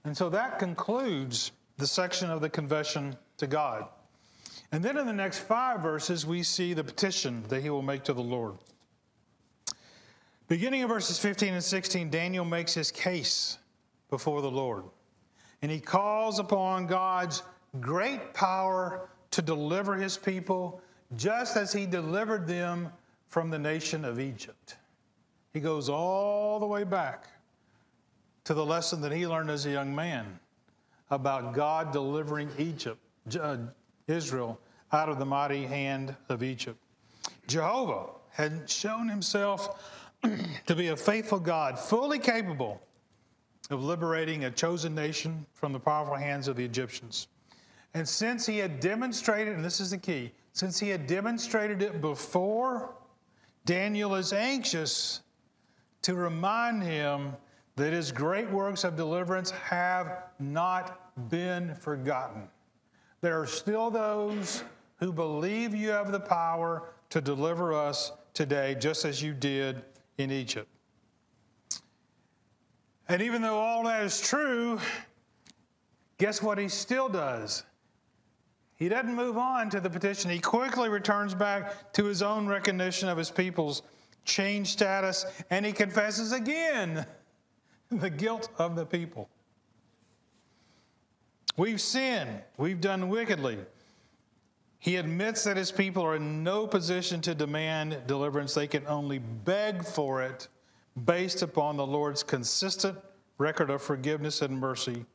And 0.03 0.15
so 0.15 0.27
that 0.31 0.59
concludes 0.59 1.53
the 1.77 1.87
section 1.87 2.29
of 2.29 2.41
the 2.41 2.49
confession 2.49 3.15
to 3.37 3.47
God. 3.47 3.87
And 4.73 4.83
then 4.83 4.97
in 4.97 5.07
the 5.07 5.13
next 5.13 5.39
five 5.39 5.79
verses, 5.79 6.25
we 6.25 6.43
see 6.43 6.73
the 6.73 6.83
petition 6.83 7.45
that 7.47 7.61
He 7.61 7.69
will 7.69 7.81
make 7.81 8.03
to 8.03 8.11
the 8.13 8.21
Lord. 8.21 8.55
Beginning 10.49 10.81
in 10.81 10.89
verses 10.89 11.17
15 11.17 11.53
and 11.53 11.63
16, 11.63 12.09
Daniel 12.09 12.43
makes 12.43 12.73
his 12.73 12.91
case 12.91 13.57
before 14.09 14.41
the 14.41 14.51
Lord. 14.51 14.83
And 15.61 15.71
he 15.71 15.79
calls 15.79 16.39
upon 16.39 16.87
God's 16.87 17.41
great 17.79 18.33
power 18.33 19.07
to 19.35 19.41
deliver 19.41 19.95
his 19.95 20.17
people, 20.17 20.79
just 21.17 21.57
as 21.57 21.73
he 21.73 21.85
delivered 21.85 22.47
them 22.47 22.89
from 23.27 23.49
the 23.49 23.59
nation 23.59 24.05
of 24.05 24.17
Egypt. 24.17 24.77
He 25.51 25.59
goes 25.59 25.89
all 25.89 26.57
the 26.57 26.65
way 26.65 26.85
back 26.85 27.27
to 28.45 28.53
the 28.53 28.65
lesson 28.65 29.01
that 29.01 29.11
he 29.11 29.27
learned 29.27 29.49
as 29.49 29.65
a 29.65 29.71
young 29.71 29.93
man 29.93 30.39
about 31.11 31.53
God 31.53 31.91
delivering 31.91 32.49
Egypt, 32.57 32.97
uh, 33.37 33.57
Israel, 34.07 34.57
out 34.93 35.09
of 35.09 35.19
the 35.19 35.25
mighty 35.25 35.65
hand 35.65 36.15
of 36.29 36.41
Egypt. 36.41 36.79
Jehovah 37.45 38.11
had 38.29 38.69
shown 38.69 39.09
himself 39.09 39.83
to 40.65 40.75
be 40.75 40.87
a 40.87 40.95
faithful 40.95 41.41
God, 41.41 41.77
fully 41.77 42.19
capable 42.19 42.81
of 43.69 43.83
liberating 43.83 44.45
a 44.45 44.51
chosen 44.51 44.95
nation 44.95 45.45
from 45.51 45.73
the 45.73 45.79
powerful 45.79 46.15
hands 46.15 46.47
of 46.47 46.55
the 46.55 46.63
Egyptians. 46.63 47.27
And 47.95 48.07
since 48.07 48.45
he 48.45 48.57
had 48.57 48.81
demonstrated, 48.81 49.55
and 49.55 49.63
this 49.63 49.79
is 49.79 49.91
the 49.91 49.97
key, 49.97 50.33
since 50.51 50.77
he 50.77 50.89
had 50.89 51.07
demonstrated 51.07 51.81
it 51.81 52.01
before, 52.01 52.93
Daniel 53.63 54.15
is 54.15 54.33
anxious 54.33 55.21
to 56.01 56.13
remind 56.13 56.83
him 56.83 57.33
that 57.77 57.93
his 57.93 58.11
great 58.11 58.51
works 58.51 58.83
of 58.83 58.97
deliverance 58.97 59.49
have 59.51 60.23
not 60.39 61.29
been 61.29 61.73
forgotten. 61.73 62.49
There 63.21 63.39
are 63.39 63.47
still 63.47 63.89
those 63.89 64.65
who 64.99 65.13
believe 65.13 65.73
you 65.73 65.89
have 65.91 66.11
the 66.11 66.19
power 66.19 66.89
to 67.11 67.21
deliver 67.21 67.73
us 67.73 68.11
today, 68.33 68.75
just 68.77 69.05
as 69.05 69.23
you 69.23 69.33
did 69.33 69.81
in 70.17 70.31
Egypt. 70.31 70.67
And 73.07 73.21
even 73.21 73.41
though 73.41 73.57
all 73.57 73.85
that 73.85 74.03
is 74.03 74.19
true, 74.19 74.79
guess 76.17 76.41
what 76.41 76.57
he 76.57 76.67
still 76.67 77.07
does? 77.07 77.63
He 78.77 78.89
doesn't 78.89 79.15
move 79.15 79.37
on 79.37 79.69
to 79.69 79.79
the 79.79 79.89
petition. 79.89 80.29
He 80.29 80.39
quickly 80.39 80.89
returns 80.89 81.33
back 81.33 81.93
to 81.93 82.05
his 82.05 82.21
own 82.21 82.47
recognition 82.47 83.07
of 83.07 83.17
his 83.17 83.31
people's 83.31 83.83
changed 84.25 84.71
status 84.71 85.25
and 85.49 85.65
he 85.65 85.71
confesses 85.71 86.31
again 86.31 87.05
the 87.91 88.09
guilt 88.09 88.49
of 88.57 88.75
the 88.75 88.85
people. 88.85 89.29
We've 91.57 91.79
sinned, 91.79 92.41
we've 92.57 92.81
done 92.81 93.07
wickedly. 93.07 93.59
He 94.79 94.97
admits 94.97 95.45
that 95.45 95.55
his 95.55 95.71
people 95.71 96.03
are 96.03 96.17
in 96.17 96.43
no 96.43 96.67
position 96.67 97.21
to 97.21 97.33
demand 97.33 98.01
deliverance, 98.07 98.53
they 98.53 98.67
can 98.67 98.85
only 98.87 99.19
beg 99.19 99.85
for 99.85 100.21
it 100.21 100.49
based 101.05 101.41
upon 101.41 101.77
the 101.77 101.85
Lord's 101.85 102.23
consistent 102.23 102.97
record 103.37 103.69
of 103.69 103.81
forgiveness 103.81 104.41
and 104.41 104.59
mercy 104.59 105.05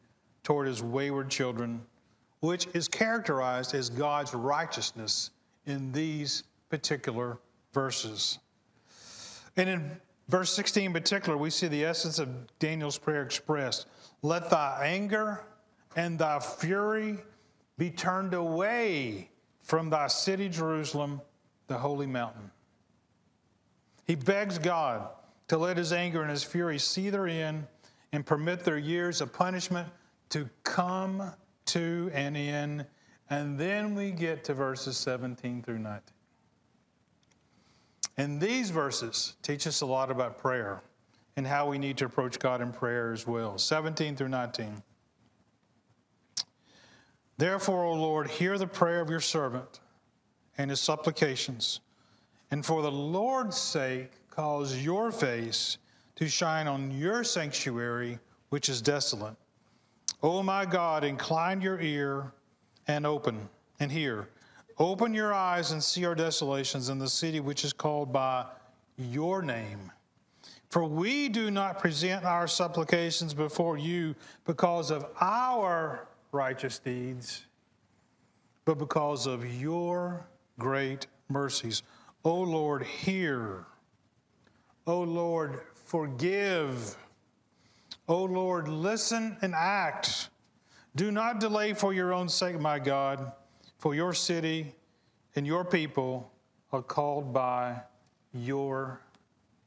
toward 0.43 0.67
his 0.67 0.83
wayward 0.83 1.31
children, 1.31 1.83
which 2.41 2.67
is 2.75 2.89
characterized 2.89 3.75
as 3.75 3.91
God's 3.91 4.35
righteousness 4.35 5.31
in 5.67 5.93
these 5.93 6.45
particular 6.69 7.39
verses. 7.73 8.39
And 9.57 9.69
in 9.69 10.01
verse 10.29 10.53
16 10.53 10.87
in 10.87 10.93
particular, 10.93 11.37
we 11.37 11.51
see 11.51 11.69
the 11.69 11.85
essence 11.85 12.19
of 12.19 12.29
Daniel's 12.59 12.99
prayer 12.99 13.23
expressed 13.23 13.87
Let 14.23 14.51
thy 14.51 14.87
anger 14.87 15.45
and 15.97 16.19
thy 16.19 16.39
fury 16.39 17.19
be 17.77 17.91
turned 17.91 18.35
away 18.35 19.31
from 19.63 19.91
thy 19.91 20.07
city, 20.07 20.49
Jerusalem, 20.49 21.21
the 21.67 21.79
holy 21.79 22.07
mountain. 22.07 22.51
He 24.07 24.15
begs 24.15 24.59
God 24.59 25.09
to 25.49 25.59
let 25.59 25.77
his 25.77 25.93
anger 25.93 26.23
and 26.23 26.31
his 26.31 26.43
fury 26.43 26.79
see 26.79 27.11
their 27.11 27.27
end 27.27 27.67
and 28.13 28.25
permit 28.25 28.65
their 28.65 28.79
years 28.79 29.21
of 29.21 29.33
punishment 29.33 29.89
to 30.31 30.49
come 30.65 31.33
to 31.73 32.11
an 32.15 32.37
end. 32.37 32.87
And 33.29 33.59
then 33.59 33.95
we 33.95 34.11
get 34.11 34.45
to 34.45 34.55
verses 34.55 34.97
17 34.97 35.63
through 35.63 35.79
19. 35.79 36.01
And 38.17 38.41
these 38.41 38.71
verses 38.71 39.37
teach 39.43 39.67
us 39.67 39.81
a 39.81 39.87
lot 39.87 40.11
about 40.11 40.39
prayer 40.39 40.83
and 41.37 41.47
how 41.47 41.69
we 41.69 41.79
need 41.79 41.97
to 41.99 42.05
approach 42.05 42.39
God 42.39 42.61
in 42.61 42.73
prayer 42.73 43.13
as 43.13 43.27
well. 43.27 43.57
17 43.57 44.17
through 44.17 44.29
19. 44.29 44.83
Therefore, 47.39 47.85
O 47.85 47.95
Lord, 47.95 48.29
hear 48.29 48.59
the 48.59 48.67
prayer 48.67 49.01
of 49.01 49.09
your 49.09 49.21
servant 49.21 49.81
and 50.59 50.69
his 50.69 50.81
supplications. 50.81 51.81
And 52.51 52.67
for 52.67 52.83
the 52.83 52.93
Lord's 52.93 53.57
sake, 53.57 54.11
cause 54.29 54.77
your 54.77 55.11
face 55.11 55.79
to 56.17 56.29
shine 56.29 56.67
on 56.67 56.91
your 56.91 57.25
sanctuary, 57.25 58.19
which 58.51 58.69
is 58.69 58.83
desolate. 58.83 59.37
O 60.23 60.43
my 60.43 60.67
God, 60.67 61.05
incline 61.05 61.61
your 61.61 61.81
ear 61.81 62.33
and 62.87 63.07
open 63.07 63.49
and 63.79 63.91
hear. 63.91 64.29
Open 64.79 65.15
your 65.15 65.33
eyes 65.33 65.73
and 65.73 65.83
see 65.83 66.05
our 66.05 66.15
desolations 66.15 66.89
in 66.89 66.99
the 66.99 67.09
city 67.09 67.41
which 67.41 67.65
is 67.65 67.73
called 67.73 68.13
by 68.13 68.45
your 68.97 69.43
name. 69.43 69.93
For 70.71 70.85
we 70.85 71.29
do 71.29 71.51
not 71.51 71.79
present 71.79 72.25
our 72.25 72.47
supplications 72.47 73.35
before 73.35 73.77
you 73.77 74.15
because 74.47 74.91
of 74.91 75.07
our 75.21 76.07
righteous 76.33 76.79
deeds, 76.79 77.47
but 78.65 78.79
because 78.79 79.27
of 79.27 79.45
your 79.61 80.27
great 80.59 81.07
mercies. 81.29 81.83
O 82.25 82.41
Lord, 82.41 82.85
hear. 82.85 83.65
O 84.87 85.01
Lord, 85.03 85.61
forgive. 85.75 86.97
O 88.11 88.25
Lord, 88.25 88.67
listen 88.67 89.37
and 89.41 89.55
act. 89.55 90.31
Do 90.97 91.13
not 91.13 91.39
delay 91.39 91.75
for 91.75 91.95
your 91.95 92.13
own 92.13 92.29
sake, 92.29 92.59
my 92.59 92.81
God, 92.81 93.31
for 93.79 93.95
your 93.95 94.13
city 94.13 94.75
and 95.37 95.47
your 95.47 95.65
people 95.65 96.29
are 96.73 96.83
called 96.83 97.33
by 97.33 97.81
your 98.35 99.01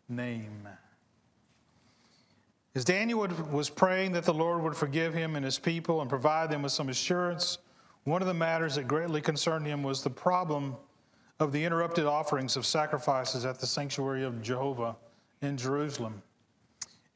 name. 0.10 0.68
As 2.76 2.84
Daniel 2.84 3.26
was 3.50 3.70
praying 3.70 4.12
that 4.12 4.26
the 4.26 4.34
Lord 4.34 4.62
would 4.62 4.76
forgive 4.76 5.14
him 5.14 5.38
and 5.38 5.46
his 5.46 5.58
people 5.58 6.02
and 6.02 6.10
provide 6.10 6.50
them 6.50 6.64
with 6.64 6.74
some 6.74 6.90
assurance, 6.90 7.60
one 8.04 8.22
of 8.22 8.28
the 8.28 8.34
matters 8.34 8.76
that 8.76 8.90
greatly 8.90 9.22
concerned 9.22 9.66
him 9.66 9.84
was 9.84 10.04
the 10.04 10.10
problem 10.10 10.76
of 11.40 11.54
the 11.54 11.64
interrupted 11.64 12.06
offerings 12.06 12.58
of 12.58 12.66
sacrifices 12.66 13.46
at 13.46 13.60
the 13.60 13.68
sanctuary 13.68 14.26
of 14.26 14.42
Jehovah 14.42 14.98
in 15.42 15.56
Jerusalem. 15.56 16.22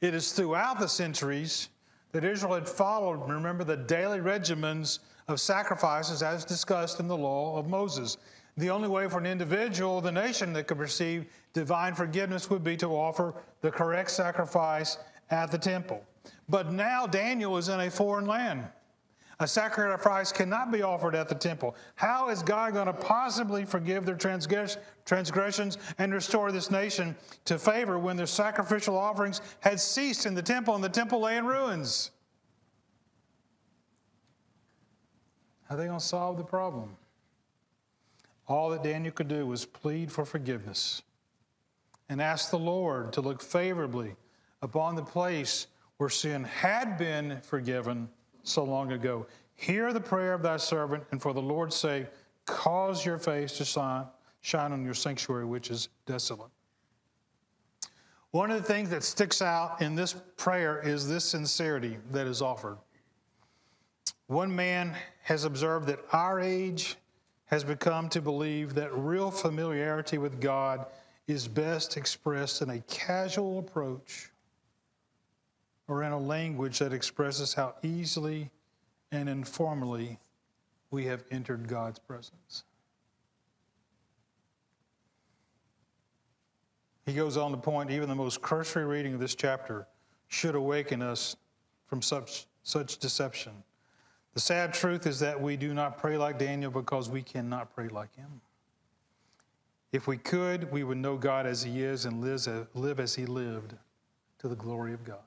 It 0.00 0.14
is 0.14 0.32
throughout 0.32 0.78
the 0.78 0.86
centuries 0.86 1.68
that 2.12 2.24
Israel 2.24 2.54
had 2.54 2.68
followed, 2.68 3.28
remember, 3.28 3.64
the 3.64 3.76
daily 3.76 4.20
regimens 4.20 5.00
of 5.26 5.40
sacrifices 5.40 6.22
as 6.22 6.44
discussed 6.44 7.00
in 7.00 7.08
the 7.08 7.16
law 7.16 7.58
of 7.58 7.68
Moses. 7.68 8.16
The 8.56 8.70
only 8.70 8.88
way 8.88 9.08
for 9.08 9.18
an 9.18 9.26
individual, 9.26 10.00
the 10.00 10.12
nation 10.12 10.52
that 10.54 10.66
could 10.66 10.78
receive 10.78 11.26
divine 11.52 11.94
forgiveness 11.94 12.48
would 12.48 12.64
be 12.64 12.76
to 12.78 12.88
offer 12.88 13.34
the 13.60 13.70
correct 13.70 14.10
sacrifice 14.10 14.98
at 15.30 15.50
the 15.50 15.58
temple. 15.58 16.02
But 16.48 16.72
now 16.72 17.06
Daniel 17.06 17.56
is 17.56 17.68
in 17.68 17.80
a 17.80 17.90
foreign 17.90 18.26
land. 18.26 18.66
A 19.40 19.46
sacrifice 19.46 20.32
cannot 20.32 20.72
be 20.72 20.82
offered 20.82 21.14
at 21.14 21.28
the 21.28 21.34
temple. 21.34 21.76
How 21.94 22.28
is 22.28 22.42
God 22.42 22.72
going 22.72 22.86
to 22.86 22.92
possibly 22.92 23.64
forgive 23.64 24.04
their 24.04 24.16
transgressions 24.16 25.78
and 25.98 26.12
restore 26.12 26.50
this 26.50 26.72
nation 26.72 27.14
to 27.44 27.56
favor 27.56 28.00
when 28.00 28.16
their 28.16 28.26
sacrificial 28.26 28.98
offerings 28.98 29.40
had 29.60 29.78
ceased 29.78 30.26
in 30.26 30.34
the 30.34 30.42
temple 30.42 30.74
and 30.74 30.82
the 30.82 30.88
temple 30.88 31.20
lay 31.20 31.36
in 31.36 31.46
ruins? 31.46 32.10
How 35.68 35.76
are 35.76 35.78
they 35.78 35.86
going 35.86 36.00
to 36.00 36.04
solve 36.04 36.36
the 36.36 36.44
problem? 36.44 36.96
All 38.48 38.70
that 38.70 38.82
Daniel 38.82 39.12
could 39.12 39.28
do 39.28 39.46
was 39.46 39.64
plead 39.64 40.10
for 40.10 40.24
forgiveness 40.24 41.02
and 42.08 42.20
ask 42.20 42.50
the 42.50 42.58
Lord 42.58 43.12
to 43.12 43.20
look 43.20 43.40
favorably 43.40 44.16
upon 44.62 44.96
the 44.96 45.02
place 45.02 45.68
where 45.98 46.08
sin 46.08 46.42
had 46.42 46.98
been 46.98 47.40
forgiven 47.42 48.08
so 48.48 48.64
long 48.64 48.92
ago. 48.92 49.26
Hear 49.54 49.92
the 49.92 50.00
prayer 50.00 50.34
of 50.34 50.42
thy 50.42 50.56
servant, 50.56 51.04
and 51.10 51.20
for 51.20 51.32
the 51.32 51.42
Lord's 51.42 51.76
sake, 51.76 52.06
cause 52.46 53.04
your 53.04 53.18
face 53.18 53.56
to 53.58 53.64
shine, 53.64 54.06
shine 54.40 54.72
on 54.72 54.84
your 54.84 54.94
sanctuary, 54.94 55.44
which 55.44 55.70
is 55.70 55.88
desolate. 56.06 56.50
One 58.30 58.50
of 58.50 58.58
the 58.58 58.72
things 58.72 58.90
that 58.90 59.02
sticks 59.02 59.40
out 59.40 59.80
in 59.80 59.94
this 59.94 60.14
prayer 60.36 60.80
is 60.80 61.08
this 61.08 61.24
sincerity 61.24 61.98
that 62.10 62.26
is 62.26 62.42
offered. 62.42 62.78
One 64.26 64.54
man 64.54 64.94
has 65.22 65.44
observed 65.44 65.86
that 65.88 66.00
our 66.12 66.38
age 66.38 66.96
has 67.46 67.64
become 67.64 68.10
to 68.10 68.20
believe 68.20 68.74
that 68.74 68.94
real 68.94 69.30
familiarity 69.30 70.18
with 70.18 70.40
God 70.40 70.86
is 71.26 71.48
best 71.48 71.96
expressed 71.96 72.60
in 72.60 72.70
a 72.70 72.80
casual 72.80 73.58
approach 73.58 74.30
or 75.88 76.02
in 76.02 76.12
a 76.12 76.18
language 76.18 76.78
that 76.78 76.92
expresses 76.92 77.54
how 77.54 77.74
easily 77.82 78.50
and 79.10 79.28
informally 79.28 80.18
we 80.90 81.06
have 81.06 81.24
entered 81.30 81.66
God's 81.66 81.98
presence. 81.98 82.64
He 87.06 87.14
goes 87.14 87.38
on 87.38 87.50
to 87.52 87.56
point, 87.56 87.90
even 87.90 88.06
the 88.08 88.14
most 88.14 88.42
cursory 88.42 88.84
reading 88.84 89.14
of 89.14 89.20
this 89.20 89.34
chapter 89.34 89.86
should 90.28 90.54
awaken 90.54 91.00
us 91.00 91.36
from 91.86 92.02
such, 92.02 92.46
such 92.64 92.98
deception. 92.98 93.52
The 94.34 94.40
sad 94.40 94.74
truth 94.74 95.06
is 95.06 95.18
that 95.20 95.40
we 95.40 95.56
do 95.56 95.72
not 95.72 95.96
pray 95.96 96.18
like 96.18 96.38
Daniel 96.38 96.70
because 96.70 97.08
we 97.08 97.22
cannot 97.22 97.74
pray 97.74 97.88
like 97.88 98.14
him. 98.14 98.42
If 99.90 100.06
we 100.06 100.18
could, 100.18 100.70
we 100.70 100.84
would 100.84 100.98
know 100.98 101.16
God 101.16 101.46
as 101.46 101.62
he 101.62 101.82
is 101.82 102.04
and 102.04 102.20
live 102.20 103.00
as 103.00 103.14
he 103.14 103.24
lived 103.24 103.74
to 104.40 104.48
the 104.48 104.54
glory 104.54 104.92
of 104.92 105.02
God. 105.02 105.22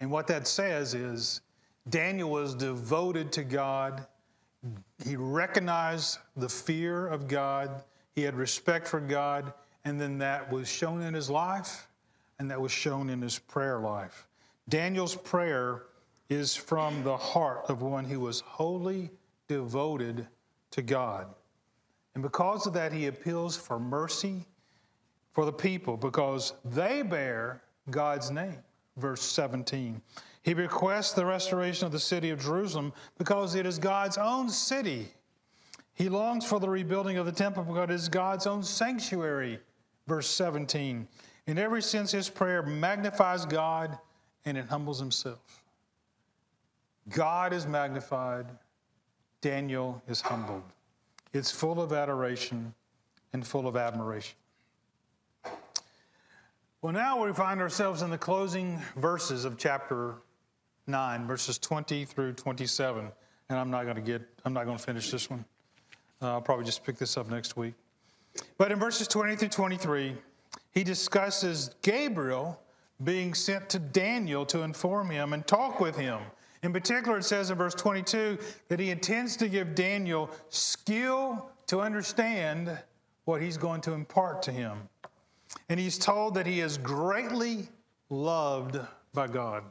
And 0.00 0.10
what 0.10 0.26
that 0.26 0.46
says 0.46 0.94
is 0.94 1.40
Daniel 1.88 2.30
was 2.30 2.54
devoted 2.54 3.32
to 3.32 3.44
God. 3.44 4.06
He 5.04 5.16
recognized 5.16 6.18
the 6.36 6.48
fear 6.48 7.06
of 7.06 7.28
God. 7.28 7.82
He 8.14 8.22
had 8.22 8.34
respect 8.34 8.88
for 8.88 9.00
God. 9.00 9.52
And 9.84 10.00
then 10.00 10.18
that 10.18 10.50
was 10.50 10.68
shown 10.68 11.02
in 11.02 11.14
his 11.14 11.30
life 11.30 11.88
and 12.38 12.50
that 12.50 12.60
was 12.60 12.72
shown 12.72 13.08
in 13.08 13.22
his 13.22 13.38
prayer 13.38 13.78
life. 13.78 14.26
Daniel's 14.68 15.14
prayer 15.14 15.84
is 16.28 16.56
from 16.56 17.02
the 17.04 17.16
heart 17.16 17.62
of 17.68 17.82
one 17.82 18.04
who 18.04 18.18
was 18.18 18.40
wholly 18.40 19.10
devoted 19.48 20.26
to 20.72 20.82
God. 20.82 21.28
And 22.14 22.22
because 22.22 22.66
of 22.66 22.72
that, 22.72 22.92
he 22.92 23.06
appeals 23.06 23.56
for 23.56 23.78
mercy 23.78 24.44
for 25.32 25.44
the 25.44 25.52
people 25.52 25.96
because 25.96 26.54
they 26.64 27.02
bear 27.02 27.62
God's 27.90 28.30
name 28.30 28.58
verse 28.96 29.22
17. 29.22 30.00
He 30.42 30.54
requests 30.54 31.12
the 31.12 31.26
restoration 31.26 31.86
of 31.86 31.92
the 31.92 31.98
city 31.98 32.30
of 32.30 32.40
Jerusalem 32.40 32.92
because 33.18 33.54
it 33.54 33.66
is 33.66 33.78
God's 33.78 34.18
own 34.18 34.48
city. 34.48 35.08
He 35.94 36.08
longs 36.08 36.44
for 36.44 36.60
the 36.60 36.68
rebuilding 36.68 37.16
of 37.16 37.26
the 37.26 37.32
temple 37.32 37.64
because 37.64 37.90
it 37.90 37.94
is 37.94 38.08
God's 38.08 38.46
own 38.46 38.62
sanctuary, 38.62 39.58
verse 40.06 40.28
17. 40.28 41.08
In 41.46 41.58
every 41.58 41.82
sense, 41.82 42.12
his 42.12 42.28
prayer 42.28 42.62
magnifies 42.62 43.44
God 43.44 43.98
and 44.44 44.56
it 44.56 44.66
humbles 44.66 44.98
himself. 44.98 45.62
God 47.08 47.52
is 47.52 47.66
magnified, 47.66 48.46
Daniel 49.40 50.02
is 50.08 50.20
humbled. 50.20 50.62
It's 51.32 51.50
full 51.50 51.80
of 51.80 51.92
adoration 51.92 52.74
and 53.32 53.46
full 53.46 53.66
of 53.66 53.76
admiration. 53.76 54.36
Well, 56.86 56.94
now 56.94 57.24
we 57.24 57.32
find 57.32 57.60
ourselves 57.60 58.02
in 58.02 58.10
the 58.10 58.16
closing 58.16 58.80
verses 58.94 59.44
of 59.44 59.58
chapter 59.58 60.14
9, 60.86 61.26
verses 61.26 61.58
20 61.58 62.04
through 62.04 62.34
27. 62.34 63.10
And 63.48 63.58
I'm 63.58 63.72
not 63.72 63.86
going 63.86 63.96
to 63.96 64.00
get, 64.00 64.22
I'm 64.44 64.52
not 64.52 64.66
going 64.66 64.78
to 64.78 64.84
finish 64.84 65.10
this 65.10 65.28
one. 65.28 65.44
Uh, 66.22 66.34
I'll 66.34 66.40
probably 66.40 66.64
just 66.64 66.84
pick 66.84 66.96
this 66.96 67.16
up 67.16 67.28
next 67.28 67.56
week. 67.56 67.74
But 68.56 68.70
in 68.70 68.78
verses 68.78 69.08
20 69.08 69.34
through 69.34 69.48
23, 69.48 70.14
he 70.74 70.84
discusses 70.84 71.74
Gabriel 71.82 72.62
being 73.02 73.34
sent 73.34 73.68
to 73.70 73.80
Daniel 73.80 74.46
to 74.46 74.62
inform 74.62 75.10
him 75.10 75.32
and 75.32 75.44
talk 75.44 75.80
with 75.80 75.96
him. 75.96 76.20
In 76.62 76.72
particular, 76.72 77.18
it 77.18 77.24
says 77.24 77.50
in 77.50 77.58
verse 77.58 77.74
22 77.74 78.38
that 78.68 78.78
he 78.78 78.90
intends 78.90 79.36
to 79.38 79.48
give 79.48 79.74
Daniel 79.74 80.30
skill 80.50 81.50
to 81.66 81.80
understand 81.80 82.78
what 83.24 83.42
he's 83.42 83.56
going 83.56 83.80
to 83.80 83.92
impart 83.92 84.40
to 84.42 84.52
him. 84.52 84.88
And 85.68 85.80
he's 85.80 85.98
told 85.98 86.34
that 86.34 86.46
he 86.46 86.60
is 86.60 86.78
greatly 86.78 87.68
loved 88.08 88.78
by 89.12 89.26
God. 89.26 89.64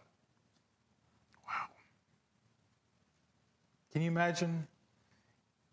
Wow. 1.48 1.68
Can 3.92 4.02
you 4.02 4.08
imagine 4.08 4.68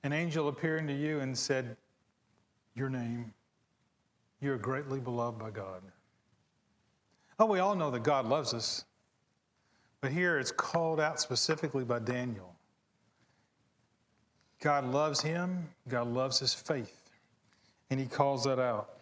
an 0.05 0.13
angel 0.13 0.49
appearing 0.49 0.87
to 0.89 0.93
you 0.93 1.21
and 1.21 1.37
said, 1.37 1.77
Your 2.75 2.89
name, 2.89 3.33
you're 4.41 4.59
greatly 4.59 5.01
beloved 5.01 5.39
by 5.39 5.51
God. 5.51 5.83
Oh, 7.39 7.47
we 7.47 7.61
all 7.61 7.75
know 7.75 7.91
that 7.91 8.03
God 8.03 8.27
loves 8.27 8.55
us, 8.55 8.85
but 10.01 10.13
here 10.13 10.39
it's 10.39 10.53
called 10.53 11.01
out 11.01 11.21
specifically 11.21 11.85
by 11.85 11.99
Daniel. 12.01 12.55
God 14.61 14.85
loves 14.85 15.21
him, 15.21 15.69
God 15.89 16.07
loves 16.09 16.39
his 16.39 16.55
faith, 16.55 17.11
and 17.91 17.99
he 17.99 18.07
calls 18.07 18.45
that 18.45 18.59
out. 18.59 18.99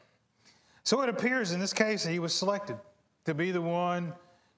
So 0.84 1.02
it 1.02 1.08
appears 1.08 1.52
in 1.52 1.60
this 1.60 1.72
case 1.72 2.04
that 2.04 2.10
he 2.10 2.18
was 2.18 2.34
selected 2.34 2.78
to 3.24 3.34
be 3.34 3.50
the 3.50 3.60
one 3.60 4.12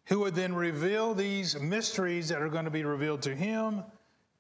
who 0.06 0.20
would 0.20 0.34
then 0.34 0.54
reveal 0.54 1.14
these 1.14 1.58
mysteries 1.60 2.28
that 2.28 2.40
are 2.40 2.48
going 2.48 2.64
to 2.64 2.70
be 2.70 2.84
revealed 2.84 3.22
to 3.22 3.34
him, 3.34 3.82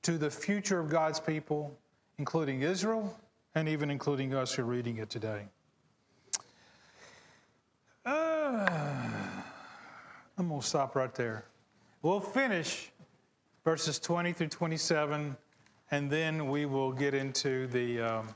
to 0.02 0.18
the 0.18 0.30
future 0.30 0.80
of 0.80 0.90
God's 0.90 1.20
people, 1.20 1.76
including 2.18 2.62
Israel, 2.62 3.16
and 3.54 3.68
even 3.68 3.90
including 3.90 4.34
us 4.34 4.54
who 4.54 4.62
are 4.62 4.66
reading 4.66 4.98
it 4.98 5.10
today. 5.10 5.42
Uh, 8.04 8.66
I'm 10.38 10.48
going 10.48 10.60
to 10.60 10.66
stop 10.66 10.96
right 10.96 11.14
there. 11.14 11.44
We'll 12.02 12.20
finish 12.20 12.90
verses 13.64 14.00
20 14.00 14.32
through 14.32 14.48
27, 14.48 15.36
and 15.92 16.10
then 16.10 16.48
we 16.48 16.66
will 16.66 16.90
get 16.90 17.14
into 17.14 17.68
the 17.68 18.00
um, 18.00 18.28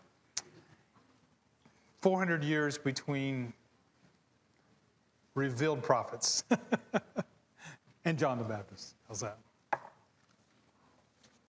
400 2.00 2.44
years 2.44 2.78
between 2.78 3.52
revealed 5.34 5.82
prophets 5.82 6.44
and 8.04 8.18
John 8.18 8.38
the 8.38 8.44
Baptist. 8.44 8.94
How's 9.08 9.20
that? 9.20 9.38